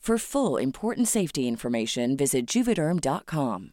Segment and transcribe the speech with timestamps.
[0.00, 3.72] For full important safety information, visit juvederm.com.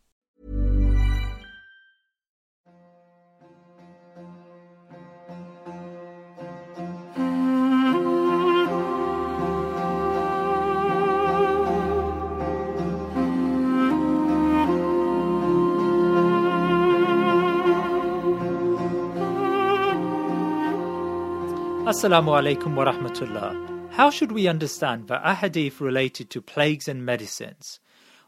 [21.87, 23.76] Assalamu alaikum wa rahmatullah.
[23.97, 27.79] How should we understand the ahadith related to plagues and medicines?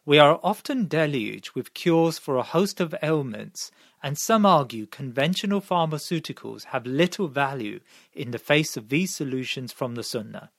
[0.03, 3.69] We are often deluged with cures for a host of ailments,
[4.02, 7.81] and some argue conventional pharmaceuticals have little value
[8.13, 10.50] in the face of these solutions from the Sunnah.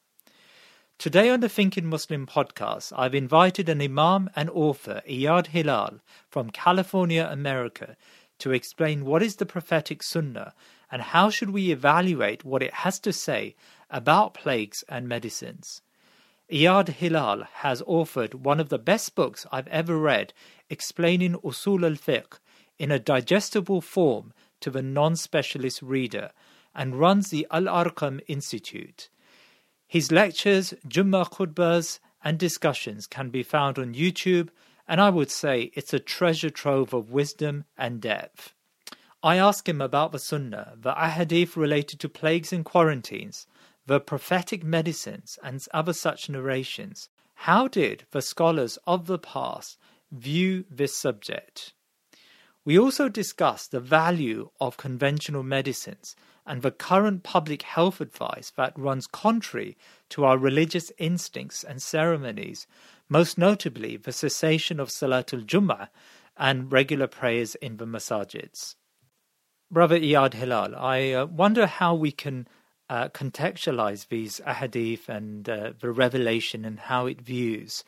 [0.97, 6.50] Today on the Thinking Muslim podcast, I've invited an Imam and author, Iyad Hilal, from
[6.50, 7.97] California, America,
[8.38, 10.54] to explain what is the prophetic Sunnah
[10.90, 13.54] and how should we evaluate what it has to say
[13.90, 15.82] about plagues and medicines.
[16.50, 20.32] Iyad Hilal has authored one of the best books I've ever read
[20.68, 22.38] explaining Usul al Fiqh
[22.78, 26.32] in a digestible form to the non specialist reader
[26.74, 29.10] and runs the Al Arqam Institute.
[29.86, 34.50] His lectures, Jummah khutbahs, and discussions can be found on YouTube,
[34.86, 38.54] and I would say it's a treasure trove of wisdom and depth.
[39.22, 43.47] I ask him about the Sunnah, the ahadith related to plagues and quarantines,
[43.84, 47.10] the prophetic medicines, and other such narrations.
[47.34, 49.78] How did the scholars of the past
[50.10, 51.75] view this subject?
[52.64, 56.16] We also discuss the value of conventional medicines
[56.47, 59.76] and the current public health advice that runs contrary
[60.10, 62.66] to our religious instincts and ceremonies,
[63.08, 65.88] most notably the cessation of Salatul Jummah
[66.38, 68.76] and regular prayers in the masajids.
[69.72, 72.48] Brother Iyad Hilal, I uh, wonder how we can
[72.88, 77.84] uh, contextualize these ahadith and uh, the revelation and how it views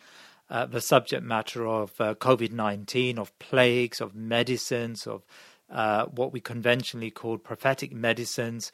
[0.48, 5.24] uh, the subject matter of uh, COVID 19, of plagues, of medicines, of
[6.14, 8.70] what we conventionally call prophetic medicines.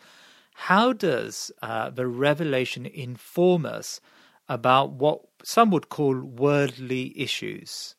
[0.52, 4.02] How does the revelation inform us
[4.50, 7.94] about what some would call worldly issues?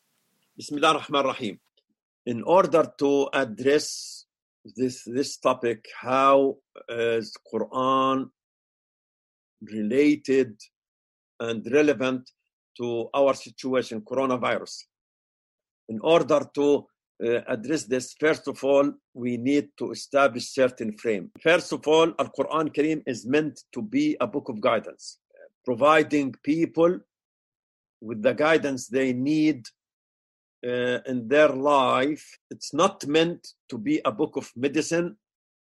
[0.56, 1.60] Bismillah ar-Rahman rahim
[2.28, 4.19] In order to address
[4.76, 6.58] this this topic how
[6.90, 8.30] is quran
[9.62, 10.56] related
[11.40, 12.30] and relevant
[12.78, 14.86] to our situation coronavirus?
[15.90, 16.86] In order to
[17.22, 21.30] uh, address this first of all we need to establish certain frame.
[21.42, 25.20] First of all al-quran kareem is meant to be a book of guidance
[25.66, 26.98] providing people
[28.02, 29.66] with the guidance they need
[30.66, 32.38] uh, in their life.
[32.50, 35.18] It's not meant to be a book of medicine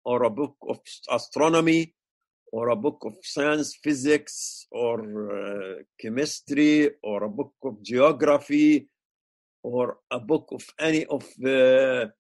[0.05, 1.95] or a book of astronomy
[2.53, 4.99] or a book of science, physics, or
[5.31, 8.89] uh, chemistry, or a book of geography,
[9.63, 12.11] or a book of any of uh,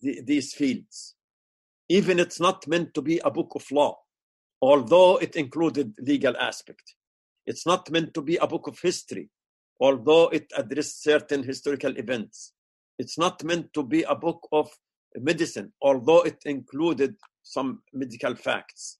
[0.00, 1.14] the, these fields.
[1.88, 3.98] Even it's not meant to be a book of law,
[4.62, 6.94] although it included legal aspect.
[7.44, 9.28] It's not meant to be a book of history,
[9.82, 12.52] although it addressed certain historical events.
[13.00, 14.70] It's not meant to be a book of
[15.16, 18.98] medicine, although it included some medical facts,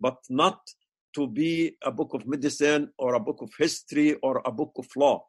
[0.00, 0.58] but not
[1.14, 4.88] to be a book of medicine or a book of history or a book of
[4.96, 5.24] law.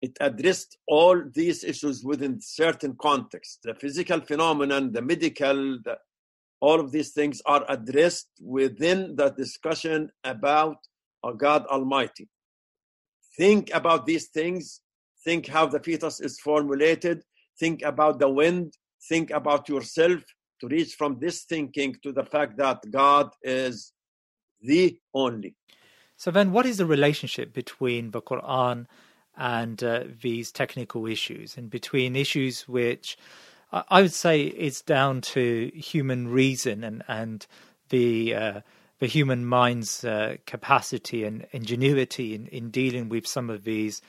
[0.00, 3.60] It addressed all these issues within certain context.
[3.64, 5.96] The physical phenomenon, the medical, the,
[6.60, 10.76] all of these things are addressed within the discussion about
[11.24, 12.28] a God Almighty.
[13.36, 14.80] Think about these things.
[15.24, 17.22] Think how the fetus is formulated.
[17.58, 18.74] Think about the wind.
[19.08, 20.22] Think about yourself
[20.60, 23.92] to reach from this thinking to the fact that God is
[24.60, 25.54] the only.
[26.16, 28.86] So then, what is the relationship between the Quran
[29.36, 33.18] and uh, these technical issues, and between issues which
[33.72, 37.46] I would say is down to human reason and and
[37.88, 38.60] the uh,
[39.04, 44.00] the human mind's uh, capacity and ingenuity in, in dealing with some of these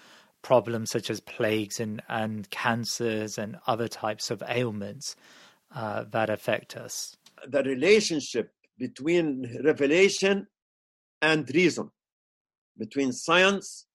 [0.42, 5.18] problems, such as plagues and and cancers and other types of ailments
[5.76, 7.18] uh, that affect us.
[7.46, 10.48] The relationship between revelation
[11.22, 11.92] and reason,
[12.78, 13.88] between science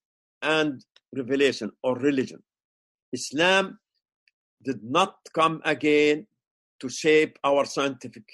[0.43, 0.85] and
[1.17, 2.43] revelation or religion.
[3.11, 3.79] Islam
[4.63, 6.27] did not come again
[6.81, 8.29] to shape our scientific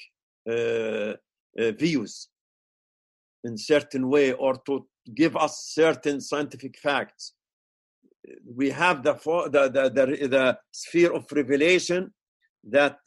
[0.50, 1.14] uh,
[1.62, 2.28] uh, views
[3.46, 7.34] in certain way or to give us certain scientific facts.
[8.60, 12.12] We have the, the, the, the, the sphere of revelation
[12.64, 12.98] that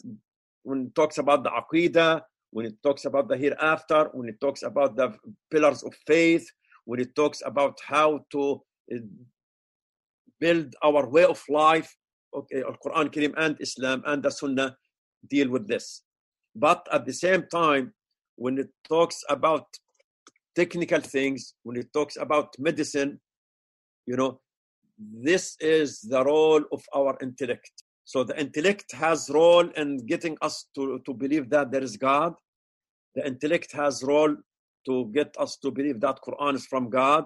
[0.63, 2.21] when it talks about the aqidah,
[2.51, 5.13] when it talks about the hereafter, when it talks about the
[5.51, 6.45] pillars of faith,
[6.86, 8.62] when it talks about how to
[8.94, 8.97] uh,
[10.39, 11.95] build our way of life.
[12.33, 14.77] Okay, Quran Kareem and Islam and the Sunnah
[15.30, 16.03] deal with this.
[16.56, 17.94] But at the same time,
[18.36, 19.65] when it talks about
[20.56, 23.19] technical things, when it talks about medicine,
[24.06, 24.40] you know,
[24.98, 27.72] this is the role of our intellect.
[28.06, 32.34] So the intellect has role in getting us to, to believe that there is God.
[33.16, 34.36] The intellect has role
[34.88, 37.25] to get us to believe that Quran is from God.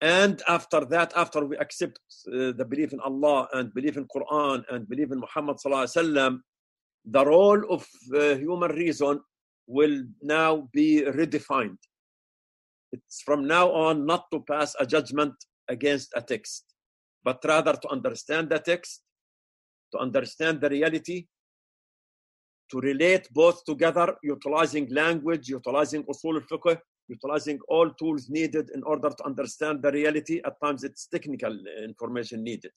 [0.00, 4.64] And after that, after we accept uh, the belief in Allah and believe in Quran
[4.70, 6.40] and believe in Muhammad sallallahu
[7.04, 9.20] the role of uh, human reason
[9.66, 11.78] will now be redefined
[12.91, 15.33] It's from now on not to pass a judgment
[15.67, 16.63] against a text,
[17.23, 19.03] but rather to understand the text,
[19.93, 21.27] to understand the reality,
[22.71, 29.09] to relate both together, utilizing language, utilizing usul al-fiqh, utilizing all tools needed in order
[29.09, 30.41] to understand the reality.
[30.45, 32.71] At times, it's technical information needed.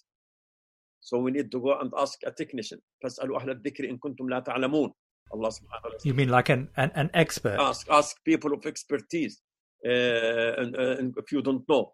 [1.00, 2.80] So we need to go and ask a technician.
[3.02, 4.92] فاسألوا أهل الذكر إن كنتم لا تعلمون.
[5.32, 5.98] Allah subhanahu wa ta'ala.
[6.04, 7.58] You mean like an, an, an expert?
[7.58, 9.43] Ask, ask people of expertise uh,
[9.85, 11.93] and, uh, and if you don't know.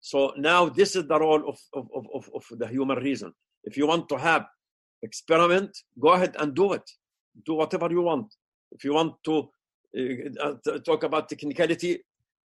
[0.00, 3.32] So now this is the role of, of, of, of the human reason.
[3.64, 4.46] If you want to have
[5.02, 6.88] experiment, go ahead and do it.
[7.46, 8.34] Do whatever you want.
[8.72, 9.48] If you want to
[10.40, 10.54] uh,
[10.84, 12.02] talk about technicality,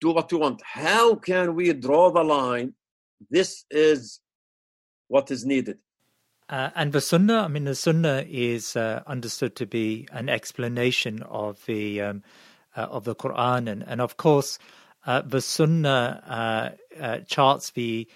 [0.01, 0.61] do what you want.
[0.65, 2.75] How can we draw the line?
[3.31, 4.21] This is
[5.09, 5.79] what is needed.
[6.49, 11.23] Uh, and the Sunnah, I mean, the Sunnah is uh, understood to be an explanation
[11.23, 12.23] of the um,
[12.77, 14.63] uh, of the Quran, and, and of course, uh,
[15.25, 18.09] the Sunnah uh, charts the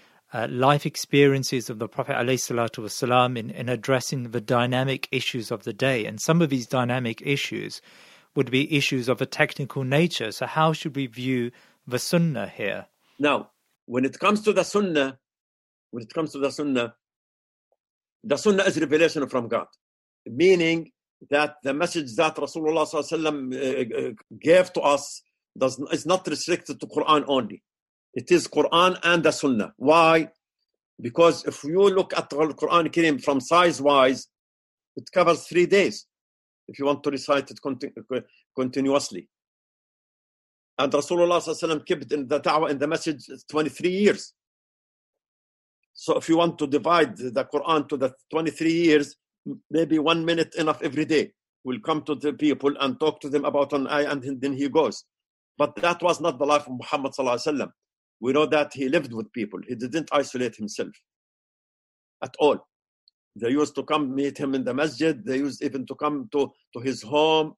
[0.48, 6.04] life experiences of the Prophet ﷺ in, in addressing the dynamic issues of the day,
[6.06, 7.80] and some of these dynamic issues
[8.34, 10.32] would be issues of a technical nature.
[10.32, 11.50] So, how should we view
[11.86, 12.86] the Sunnah here?
[13.18, 13.50] Now,
[13.86, 15.18] when it comes to the Sunnah,
[15.90, 16.94] when it comes to the Sunnah,
[18.24, 19.66] the Sunnah is revelation from God,
[20.26, 20.92] meaning
[21.30, 25.22] that the message that Rasulullah uh, gave to us
[25.56, 27.62] does is not restricted to Quran only.
[28.14, 29.72] It is Quran and the Sunnah.
[29.76, 30.28] Why?
[31.00, 34.28] Because if you look at the Quran Kareem from size wise,
[34.96, 36.06] it covers three days
[36.68, 39.28] if you want to recite it continu- continuously.
[40.78, 44.32] And Rasulullah kept in the da'wah in the message 23 years.
[45.92, 49.16] So if you want to divide the Quran to the 23 years,
[49.70, 51.32] maybe one minute enough every day.
[51.64, 54.68] Will come to the people and talk to them about an ayah and then he
[54.68, 55.04] goes.
[55.58, 57.12] But that was not the life of Muhammad
[58.20, 59.60] We know that he lived with people.
[59.66, 60.90] He didn't isolate himself
[62.22, 62.58] at all.
[63.36, 65.24] They used to come meet him in the masjid.
[65.24, 67.54] They used even to come to, to his home.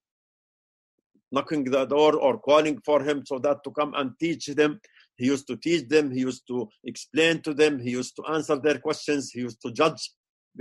[1.32, 4.80] knocking the door or calling for him so that to come and teach them.
[5.16, 6.10] He used to teach them.
[6.10, 7.80] He used to explain to them.
[7.80, 9.30] He used to answer their questions.
[9.30, 10.10] He used to judge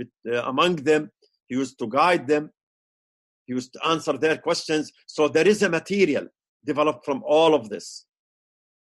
[0.00, 1.10] uh, among them.
[1.46, 2.50] He used to guide them.
[3.46, 4.92] He used to answer their questions.
[5.06, 6.26] So there is a material
[6.65, 8.05] developed from all of this,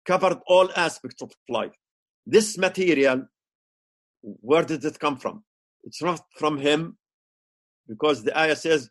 [0.04, 1.72] covered all aspects of life.
[2.26, 3.26] This material,
[4.22, 5.44] where did it come from?
[5.84, 6.96] It's not from him,
[7.88, 8.88] because the ayah says,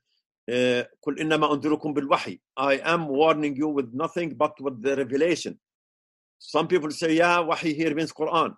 [0.50, 2.40] قل إنما أنذركم بالوحي.
[2.58, 5.60] I am warning you with nothing but with the revelation.
[6.40, 8.56] Some people say, yeah, wahi here means Quran.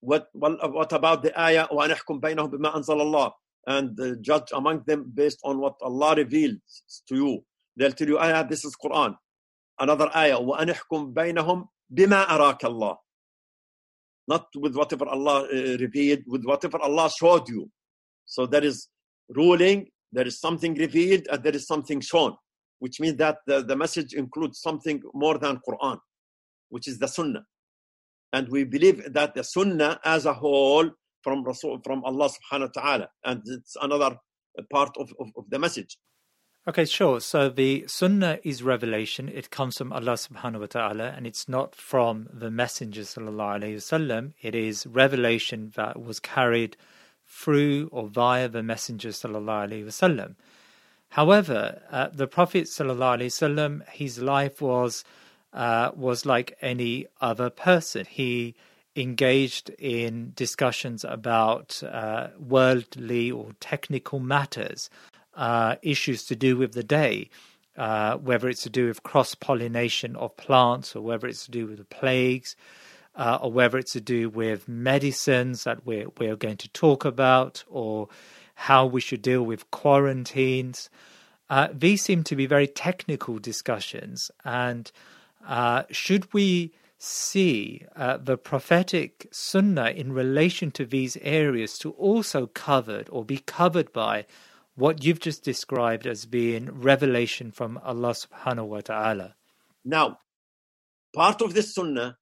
[0.00, 3.32] What, what about the ayah, وأنحكم بينهم بما أنزل الله?
[3.66, 7.44] And uh, judge among them based on what Allah reveals to you.
[7.76, 9.16] They'll tell you, ayah, this is Quran.
[9.78, 12.96] Another ayah, وأنحكم بينهم بما أراك الله.
[14.28, 17.70] Not with whatever Allah uh, revealed, with whatever Allah showed you.
[18.26, 18.88] So there is
[19.28, 22.36] ruling, there is something revealed, and there is something shown,
[22.78, 25.98] which means that the, the message includes something more than Quran,
[26.68, 27.44] which is the Sunnah.
[28.32, 30.90] And we believe that the Sunnah as a whole
[31.22, 34.16] from Rasul, from Allah subhanahu wa ta'ala, and it's another
[34.72, 35.98] part of, of, of the message.
[36.67, 37.19] Okay, sure.
[37.19, 39.29] So the Sunnah is revelation.
[39.29, 43.75] It comes from Allah subhanahu wa ta'ala and it's not from the Messenger sallallahu alayhi
[43.75, 44.33] wasallam.
[44.41, 46.75] It is revelation that was carried
[47.27, 50.33] through or via the Messenger sallallahu alayhi wasallam.
[51.09, 55.03] However, uh, the Prophet sallallahu alayhi wasallam, his life was
[55.53, 58.07] uh, was like any other person.
[58.09, 58.55] He
[58.95, 64.89] engaged in discussions about uh, worldly or technical matters
[65.35, 67.29] uh, issues to do with the day,
[67.77, 71.67] uh, whether it's to do with cross pollination of plants or whether it's to do
[71.67, 72.55] with the plagues.
[73.17, 77.63] Uh, or whether it's to do with medicines that we're, we're going to talk about,
[77.69, 78.09] or
[78.55, 80.89] how we should deal with quarantines.
[81.49, 84.31] Uh, these seem to be very technical discussions.
[84.43, 84.91] And
[85.47, 93.07] uh, should we see the prophetic sunnah in relation to these areas to also covered
[93.11, 94.25] or be covered by
[94.75, 99.35] what you've just described as being revelation from Allah subhanahu wa ta'ala.
[99.83, 100.19] Now,
[101.15, 102.17] part of this sunnah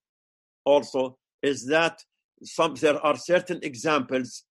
[0.63, 2.03] also is that
[2.43, 4.43] some there are certain examples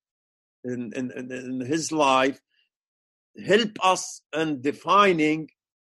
[0.64, 2.40] in, in, in his life
[3.46, 5.48] help us in defining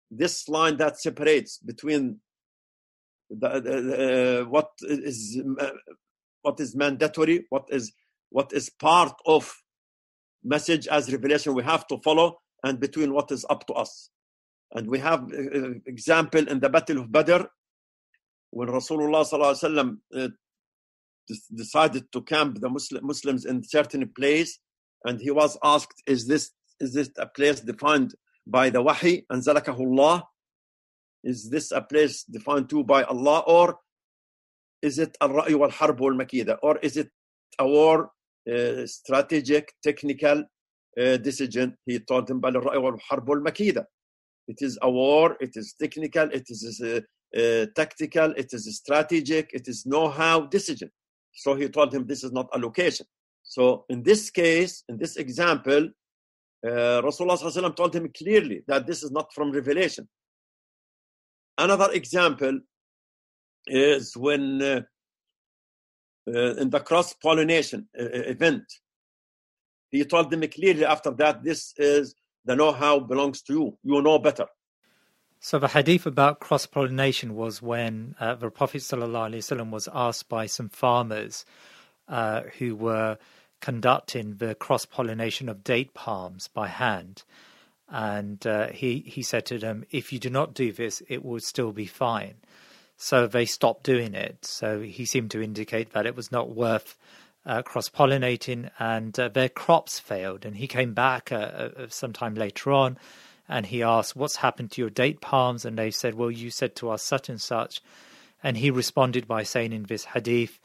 [0.10, 2.20] this line that separates between
[3.30, 5.42] the, uh, what is
[6.42, 7.92] what is mandatory, what is
[8.30, 9.54] what is part of
[10.48, 14.10] message as revelation we have to follow and between what is up to us.
[14.74, 17.44] And we have uh, example in the Battle of Badr
[18.51, 20.27] when Rasulullah uh,
[21.54, 24.60] decided to camp the Muslim, Muslims in certain place,
[25.04, 29.44] and he was asked, "Is this is this a place defined by the Wahi and
[29.44, 30.24] Zalakahullah?
[31.24, 33.80] Is this a place defined too by Allah, or
[34.82, 37.10] is it al-Ra'i wal-Harb wal-Makida, or is it
[37.60, 38.12] a war
[38.86, 40.44] strategic, technical
[41.00, 41.77] uh, decision.
[41.86, 43.86] He told him, It
[44.62, 47.01] is a war, it is technical, it is uh,
[47.75, 50.89] tactical, it is strategic, it is know-how decision.
[51.34, 53.06] So he told him this is not a location.
[53.44, 55.89] So in this case, in this example,
[56.66, 60.08] uh, Rasulullah told him clearly that this is not from revelation.
[61.58, 62.60] Another example
[63.68, 64.82] is when uh, uh,
[66.28, 68.64] in the cross pollination uh, uh, event.
[69.90, 72.16] He told them clearly after that, this is
[72.46, 73.78] the know how belongs to you.
[73.84, 74.48] You know better.
[75.40, 80.48] So the hadith about cross pollination was when uh, the Prophet ﷺ was asked by
[80.48, 81.46] some farmers
[82.08, 83.18] uh, who were
[83.62, 87.24] conducting the cross pollination of date palms by hand.
[87.90, 91.40] And uh, he, he said to them, If you do not do this, it will
[91.40, 92.36] still be fine.
[92.98, 94.44] So they stopped doing it.
[94.44, 96.98] So he seemed to indicate that it was not worth
[97.46, 100.46] uh, cross pollinating, and uh, their crops failed.
[100.46, 102.98] And he came back uh, uh, sometime later on
[103.48, 105.63] and he asked, What's happened to your date palms?
[105.63, 107.82] And they said, Well, you said to us such and such.
[108.44, 110.60] And he responded by saying in this hadith,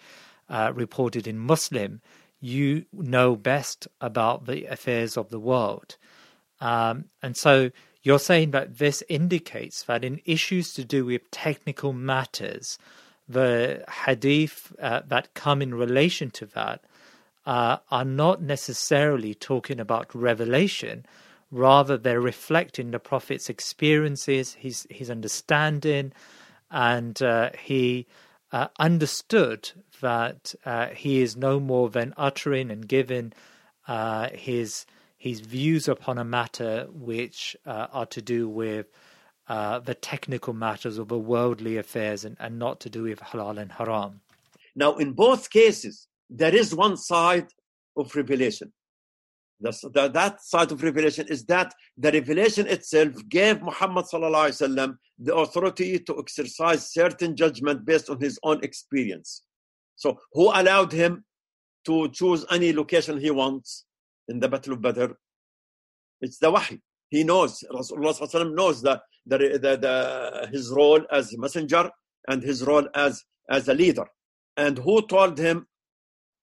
[0.48, 2.00] uh, reported in Muslim,
[2.40, 5.96] You know best about the affairs of the world.
[6.60, 7.70] Um, and so
[8.02, 12.78] you're saying that this indicates that in issues to do with technical matters,
[13.28, 16.84] the hadith uh, that come in relation to that
[17.46, 21.06] uh, are not necessarily talking about revelation.
[21.50, 26.12] Rather, they're reflecting the Prophet's experiences, his his understanding,
[26.70, 28.06] and uh, he
[28.52, 33.32] uh, understood that uh, he is no more than uttering and giving
[33.86, 34.86] uh, his
[35.21, 38.87] his views upon a matter which uh, are to do with
[39.47, 43.59] uh, the technical matters or the worldly affairs and, and not to do with halal
[43.59, 44.21] and haram.
[44.75, 47.47] Now, in both cases, there is one side
[47.95, 48.71] of revelation.
[49.59, 55.35] The, the, that side of revelation is that the revelation itself gave Muhammad وسلم, the
[55.35, 59.41] authority to exercise certain judgment based on his own experience.
[59.95, 61.25] So, who allowed him
[61.85, 63.85] to choose any location he wants
[64.28, 65.12] In the Battle of Badr?
[66.20, 66.80] It's the Wahy.
[67.10, 71.90] He knows, Rasulullah knows that the, the, the, his role as messenger
[72.28, 74.06] and his role as, as a leader.
[74.56, 75.66] And who told him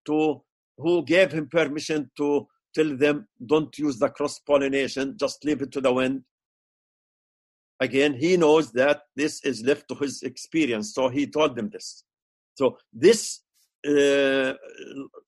[0.05, 0.41] to,
[0.77, 5.71] who gave him permission to tell them, don't use the cross pollination, just leave it
[5.71, 6.23] to the wind?
[7.79, 12.03] Again, he knows that this is left to his experience, so he told them this.
[12.55, 13.41] So, this
[13.87, 14.53] uh,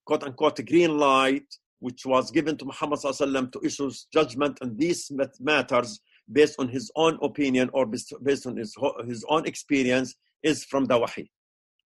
[0.06, 1.48] quote unquote green light,
[1.82, 6.00] which was given to Muhammad to issue judgment on these matters
[6.32, 10.98] based on his own opinion or based on his, his own experience, is from the
[10.98, 11.28] Wahy.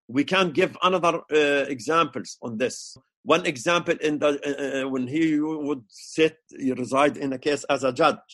[0.08, 2.96] We can give another uh, examples on this.
[3.24, 7.64] One example in the uh, uh when he would sit, he reside in a case
[7.76, 8.28] as a judge.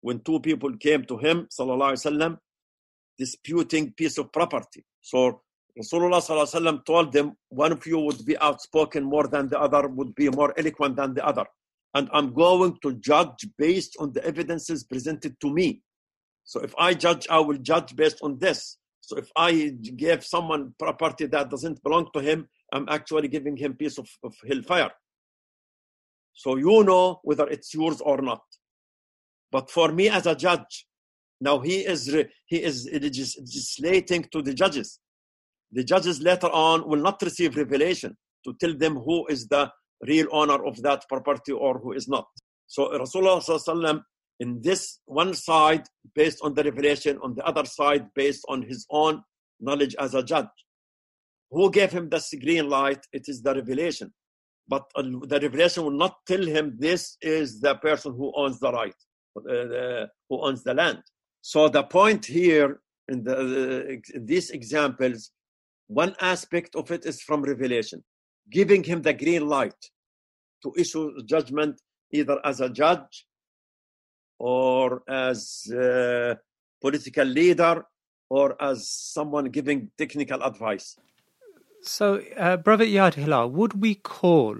[0.00, 2.38] When two people came to him, sallallahu alaihi wasallam,
[3.18, 4.84] disputing piece of property.
[5.00, 5.42] So
[5.78, 10.14] Rasulullah sallallahu told them, one of you would be outspoken more than the other, would
[10.14, 11.44] be more eloquent than the other.
[11.94, 15.82] And I'm going to judge based on the evidences presented to me.
[16.44, 18.78] So if I judge, I will judge based on this.
[19.00, 23.74] So if I give someone property that doesn't belong to him, I'm actually giving him
[23.74, 24.90] piece of, of hellfire.
[26.32, 28.42] So you know whether it's yours or not.
[29.52, 30.86] But for me as a judge,
[31.40, 32.14] now he is
[32.46, 34.98] he is legislating to the judges.
[35.72, 39.70] The judges later on will not receive revelation to tell them who is the
[40.02, 42.26] real owner of that property or who is not.
[42.66, 44.02] So Rasulullah
[44.40, 48.86] in this one side based on the revelation, on the other side based on his
[48.90, 49.22] own
[49.60, 50.46] knowledge as a judge.
[51.50, 53.06] Who gave him this green light?
[53.12, 54.12] It is the revelation.
[54.68, 58.94] But the revelation will not tell him this is the person who owns the right,
[59.38, 61.02] uh, who owns the land.
[61.40, 65.30] So the point here in, the, uh, in these examples,
[65.88, 68.02] one aspect of it is from revelation,
[68.50, 69.90] giving him the green light
[70.62, 71.80] to issue judgment
[72.12, 73.26] either as a judge
[74.38, 76.38] or as a
[76.80, 77.84] political leader
[78.28, 80.96] or as someone giving technical advice.
[81.82, 84.56] So, uh, Brother Iyad Hilal, would we call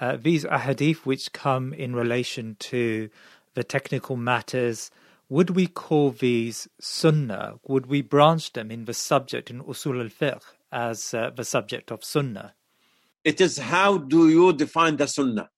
[0.00, 3.10] uh, these ahadith which come in relation to
[3.54, 4.90] the technical matters,
[5.28, 7.54] would we call these sunnah?
[7.66, 10.42] Would we branch them in the subject in usul al-fiqh
[10.74, 12.54] as uh, the subject of sunnah?
[13.24, 15.48] It is how do you define the sunnah?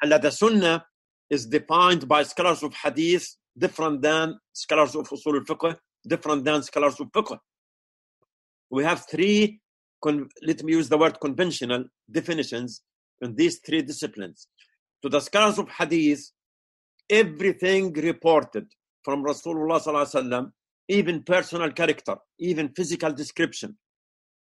[0.00, 0.86] And the sunnah
[1.28, 3.26] is defined by scholars of hadith
[3.58, 7.36] different than scholars of usul al-fiqh, different than scholars of fiqh.
[8.70, 9.60] We have three
[10.02, 12.82] con- let me use the word conventional definitions
[13.20, 14.48] in these three disciplines.
[15.02, 16.30] To the scholars of hadith,
[17.10, 18.66] everything reported
[19.04, 20.50] from Rasulullah
[20.88, 23.76] even personal character, even physical description,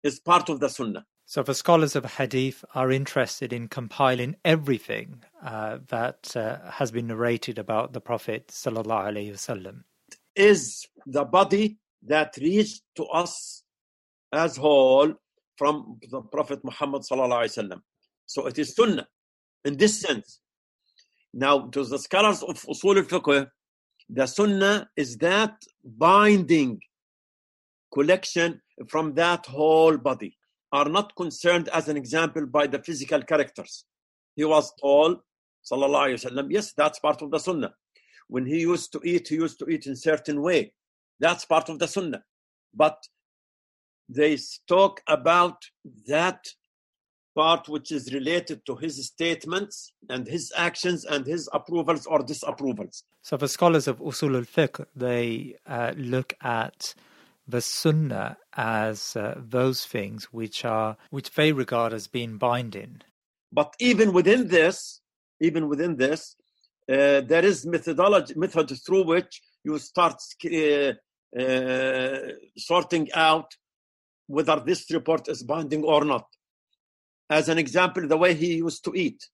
[0.06, 1.04] is part of the Sunnah.
[1.28, 7.08] So, the scholars of hadith are interested in compiling everything uh, that uh, has been
[7.08, 9.82] narrated about the Prophet sallallahu alaihi wasallam.
[10.36, 13.64] Is the body that reached to us
[14.32, 15.14] as whole
[15.56, 17.80] from the Prophet Muhammad sallallahu
[18.26, 19.08] So it is sunnah
[19.64, 20.40] in this sense.
[21.34, 23.48] Now, to the scholars of usul al-fiqh,
[24.08, 26.80] the sunnah is that binding
[27.96, 28.60] collection
[28.92, 30.32] from that whole body
[30.78, 33.84] are not concerned as an example by the physical characters.
[34.34, 35.10] He was tall,
[35.70, 36.46] sallallahu alaihi wasallam.
[36.50, 37.72] Yes, that's part of the sunnah.
[38.28, 40.60] When he used to eat, he used to eat in certain way.
[41.20, 42.22] That's part of the sunnah.
[42.74, 42.98] But
[44.18, 44.36] they
[44.68, 45.58] talk about
[46.06, 46.40] that
[47.34, 53.02] part which is related to his statements and his actions and his approvals or disapprovals.
[53.22, 56.94] So, for scholars of usul al fiqh, they uh, look at
[57.48, 63.02] the sunnah as uh, those things which are which they regard as being binding.
[63.52, 65.00] But even within this,
[65.40, 66.36] even within this,
[66.90, 70.92] uh, there is methodology method through which you start uh,
[71.38, 72.18] uh
[72.56, 73.56] sorting out
[74.26, 76.26] whether this report is binding or not.
[77.28, 79.24] As an example, the way he used to eat.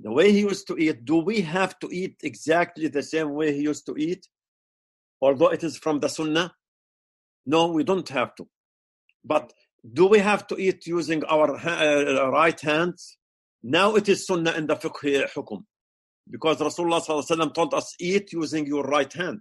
[0.00, 3.52] The way he used to eat, do we have to eat exactly the same way
[3.52, 4.28] he used to eat?
[5.20, 6.52] Although it is from the Sunnah?
[7.52, 8.46] No, we don't have to.
[9.24, 9.52] But
[9.98, 13.16] do we have to eat using our uh, right hands?
[13.62, 15.60] Now it is Sunnah in the fiqh hukum.
[16.30, 19.40] Because Rasulullah told us, eat using your right hand.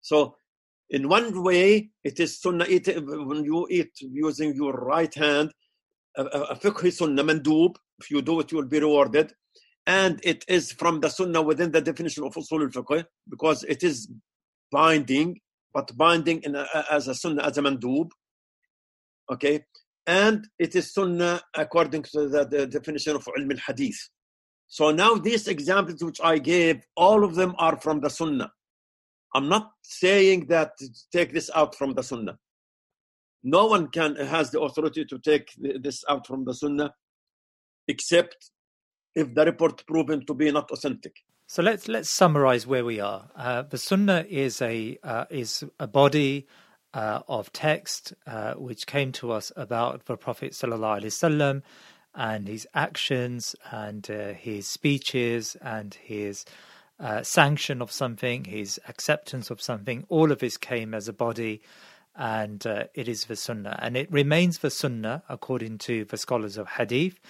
[0.00, 0.36] So
[0.90, 5.52] In one way, it is sunnah eat, when you eat using your right hand,
[6.16, 7.76] a, fiqhi sunnah mandub.
[8.00, 9.32] If you do it, you will be rewarded.
[9.86, 14.08] And it is from the sunnah within the definition of usul al-fiqh because it is
[14.70, 15.40] binding,
[15.74, 18.10] but binding in a, as a sunnah, as a mandub.
[19.30, 19.64] Okay.
[20.06, 24.08] And it is sunnah according to the, the definition of ilm al-hadith.
[24.68, 28.52] So now these examples which I gave, all of them are from the sunnah.
[29.34, 30.72] I'm not saying that
[31.12, 32.38] take this out from the sunnah.
[33.42, 36.94] No one can has the authority to take this out from the sunnah,
[37.88, 38.50] except
[39.14, 41.14] if the report proven to be not authentic.
[41.46, 43.28] So let's let's summarize where we are.
[43.36, 46.46] Uh, the Sunnah is a uh, is a body
[46.94, 51.62] uh, of text uh, which came to us about the Prophet sallallahu alaihi wasallam
[52.14, 56.46] and his actions and uh, his speeches and his
[56.98, 60.06] uh, sanction of something, his acceptance of something.
[60.08, 61.60] All of this came as a body,
[62.16, 66.68] and it is the Sunnah, and it remains the Sunnah according to the scholars of
[66.68, 67.20] Hadith.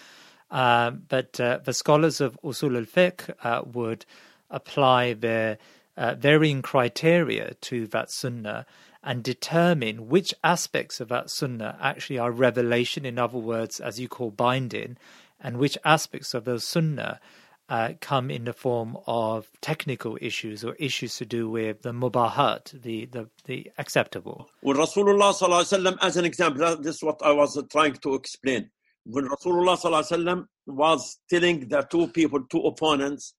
[0.51, 4.07] Um, but uh, the scholars of Usul al Fiqh uh, would
[4.51, 5.59] apply their
[5.97, 8.67] uh, varying criteria to that Sunnah
[9.03, 14.09] and determine which aspects of that Sunnah actually are revelation, in other words, as you
[14.09, 14.97] call binding,
[15.41, 17.21] and which aspects of those Sunnah
[17.69, 22.81] uh, come in the form of technical issues or issues to do with the mubahat,
[22.83, 24.49] the, the, the acceptable.
[24.61, 28.71] When Rasulullah as an example, this is what I was trying to explain.
[29.05, 33.35] When Rasulullah sallallahu was telling the two people, two opponents,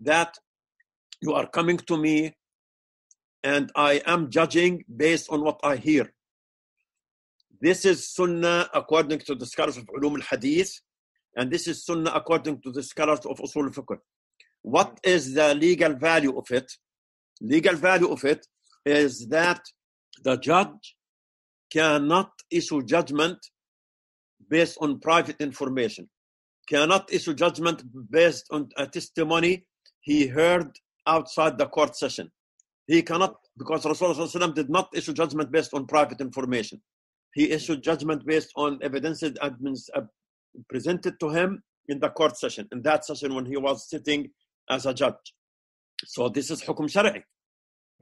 [0.00, 0.36] that
[1.20, 2.34] you are coming to me
[3.42, 6.12] and I am judging based on what I hear.
[7.60, 10.80] This is sunnah according to the scholars of ulum al-hadith,
[11.36, 13.98] and this is sunnah according to the scholars of usul al-fiqh.
[14.62, 16.70] What is the legal value of it?
[17.40, 18.46] Legal value of it
[18.84, 19.60] is that
[20.22, 20.96] the judge
[21.72, 23.38] cannot issue judgment
[24.48, 26.08] based on private information,
[26.68, 29.66] cannot issue judgment based on a testimony
[30.00, 30.70] he heard
[31.06, 32.30] outside the court session.
[32.86, 36.80] He cannot, because Rasulullah did not issue judgment based on private information.
[37.34, 40.00] He issued judgment based on evidence uh,
[40.68, 44.30] presented to him in the court session, in that session when he was sitting
[44.70, 45.34] as a judge.
[46.06, 47.22] So this is hukum shari'i.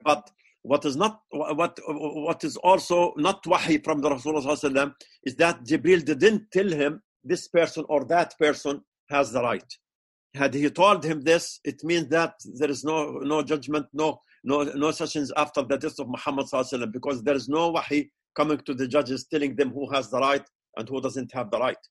[0.03, 0.29] But
[0.67, 6.03] what is not what what is also not wahi from the Rasulullah is that Jibril
[6.03, 9.71] didn't tell him this person or that person has the right.
[10.35, 12.97] Had he told him this, it means that there is no
[13.33, 16.47] no judgment, no no no sessions after the death of Muhammad
[16.91, 20.45] because there is no wahi coming to the judges telling them who has the right
[20.75, 21.83] and who doesn't have the right.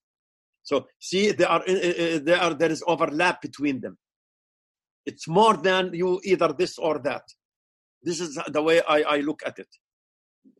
[0.62, 3.96] So see, there are uh, there are there is overlap between them.
[5.06, 7.22] It's more than you either this or that.
[8.06, 9.68] This is the way I, I look at it.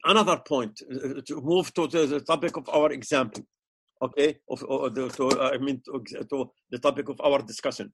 [0.05, 3.45] Another point uh, to move to the, topic of our example.
[4.03, 7.93] Okay, of, of the, to, uh, I mean to, to the topic of our discussion.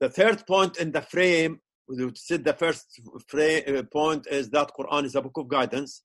[0.00, 4.70] The third point in the frame, we said the first frame, uh, point is that
[4.78, 6.02] Quran is a book of guidance.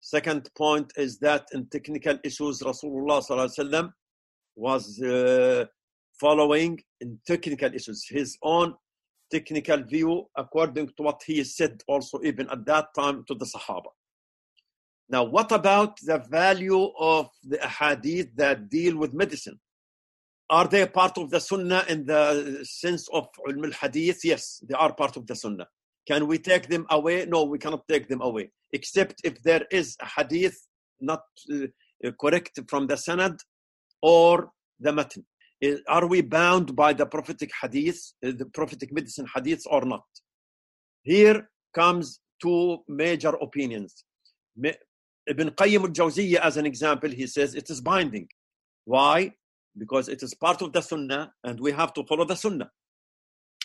[0.00, 3.90] Second point is that in technical issues, Rasulullah
[4.54, 5.64] was uh,
[6.20, 8.74] following in technical issues his own
[9.34, 13.90] technical view according to what he said also even at that time to the Sahaba.
[15.08, 19.58] Now, what about the value of the hadith that deal with medicine?
[20.48, 24.20] Are they part of the sunnah in the sense of ulm al-hadith?
[24.24, 25.68] Yes, they are part of the sunnah.
[26.06, 27.26] Can we take them away?
[27.26, 30.58] No, we cannot take them away, except if there is a hadith
[31.00, 33.38] not uh, correct from the sanad
[34.02, 35.24] or the matan.
[35.88, 40.04] Are we bound by the prophetic hadith, uh, the prophetic medicine hadiths or not?
[41.02, 44.04] Here comes two major opinions.
[44.58, 48.26] Ibn Qayyim al-Jawziyya, as an example, he says it is binding.
[48.84, 49.34] Why?
[49.78, 52.70] Because it is part of the sunnah and we have to follow the sunnah.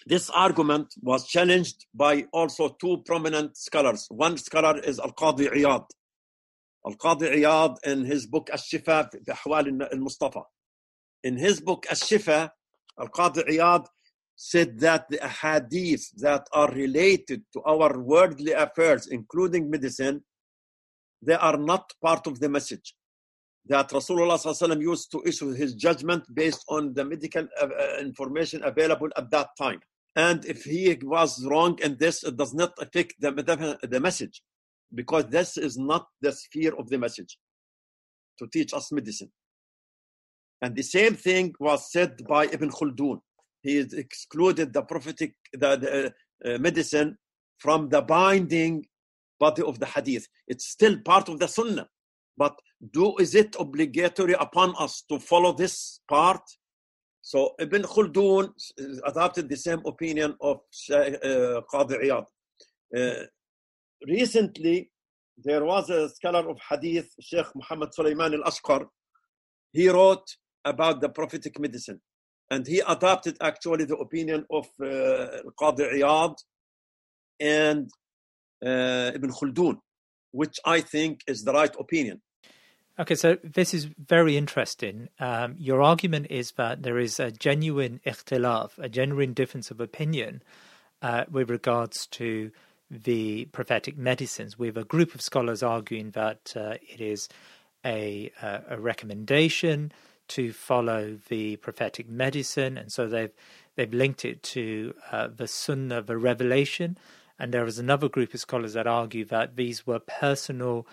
[0.06, 4.06] This argument was challenged by also two prominent scholars.
[4.10, 5.86] One scholar is Al-Qadi Iyad.
[6.86, 10.44] Al-Qadi Iyad in his book Al-Shifa Ahwal al-Mustafa.
[11.28, 12.50] In his book Al-Shifa,
[13.04, 13.86] Al-Qadi Iyad
[14.38, 20.24] said that the hadith that are related to our worldly affairs, including medicine,
[21.22, 22.96] they are not part of the message.
[23.66, 29.10] That Rasulullah used to issue his judgment based on the medical uh, uh, information available
[29.18, 29.82] at that time.
[30.16, 33.32] And if he was wrong in this, it does not affect the,
[33.94, 34.42] the message
[34.94, 37.38] because this is not the sphere of the message
[38.40, 39.32] to teach us medicine.
[40.62, 43.20] And the same thing was said by Ibn Khaldun.
[43.62, 46.14] He excluded the prophetic the, the,
[46.46, 47.18] uh, medicine
[47.58, 48.86] from the binding
[49.40, 50.28] body of the hadith.
[50.48, 51.88] It's still part of the sunnah.
[52.38, 52.56] But
[52.94, 56.42] do is it obligatory upon us to follow this part?
[57.22, 58.50] So Ibn Khaldun
[59.06, 60.58] adopted the same opinion of
[60.92, 62.26] uh, Qadi Iyad.
[62.96, 63.24] Uh,
[64.08, 64.90] recently,
[65.38, 68.86] there was a scholar of hadith, Sheikh Muhammad Sulaiman al-Ashqar.
[69.74, 70.26] He wrote
[70.68, 72.02] about the prophetic medicine.
[72.50, 76.36] And he adopted actually the opinion of uh, Qadi Iyad
[77.40, 77.90] and
[78.66, 79.78] uh, Ibn Khaldun,
[80.32, 82.22] which I think is the right opinion.
[83.00, 85.10] Okay, so this is very interesting.
[85.20, 90.42] Um, your argument is that there is a genuine ikhtilaf, a genuine difference of opinion
[91.04, 92.50] uh, with regards to
[92.90, 97.30] the prophetic medicines, with a group of scholars arguing that uh, it is
[97.86, 99.92] a, uh, a recommendation
[100.29, 103.33] to follow the prophetic medicine, and so they've
[103.77, 106.97] they've linked it to uh, the Sunnah, the revelation,
[107.39, 110.87] and there is another group of scholars that argue that these were personal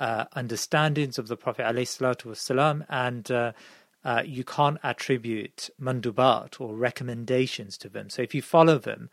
[0.00, 3.52] uh, understandings of the Prophet والسلام, and uh,
[4.04, 8.10] uh, you can't attribute mandubat or recommendations to them.
[8.10, 9.08] So if you follow them,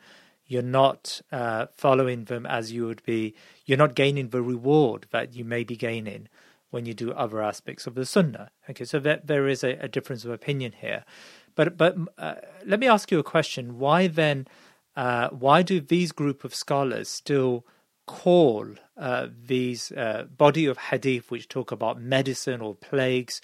[0.46, 3.34] you're not uh, following them as you would be,
[3.66, 6.28] you're not gaining the reward that you may be gaining
[6.77, 8.51] when you do other aspects of the sunnah.
[8.69, 11.07] Okay, so there, there is a, a difference of opinion here.
[11.55, 12.35] But, but uh,
[12.67, 13.79] let me ask you a question.
[13.79, 14.47] Why then,
[14.95, 17.65] uh, why do these group of scholars still
[18.07, 18.67] call
[18.99, 23.41] uh, these uh, body of hadith which talk about medicine or plagues,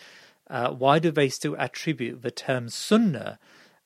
[0.51, 3.39] uh, why do they still attribute the term sunnah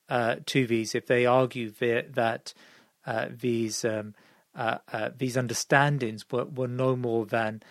[0.09, 2.52] uh, to these if they argue that
[3.30, 4.12] these um,
[5.16, 7.62] these understandings were, were no more than